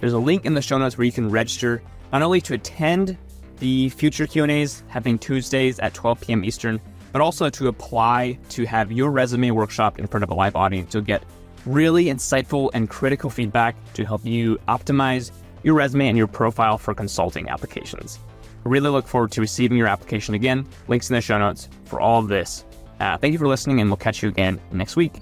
[0.00, 1.82] There's a link in the show notes where you can register
[2.12, 3.18] not only to attend
[3.58, 6.44] the future Q&As happening Tuesdays at 12 p.m.
[6.44, 6.80] Eastern,
[7.12, 10.94] but also to apply to have your resume workshop in front of a live audience.
[10.94, 11.24] You'll get
[11.66, 15.30] really insightful and critical feedback to help you optimize
[15.62, 18.18] your resume and your profile for consulting applications.
[18.64, 20.66] Really look forward to receiving your application again.
[20.88, 22.64] Links in the show notes for all of this.
[23.00, 25.14] Uh, thank you for listening, and we'll catch you again next week.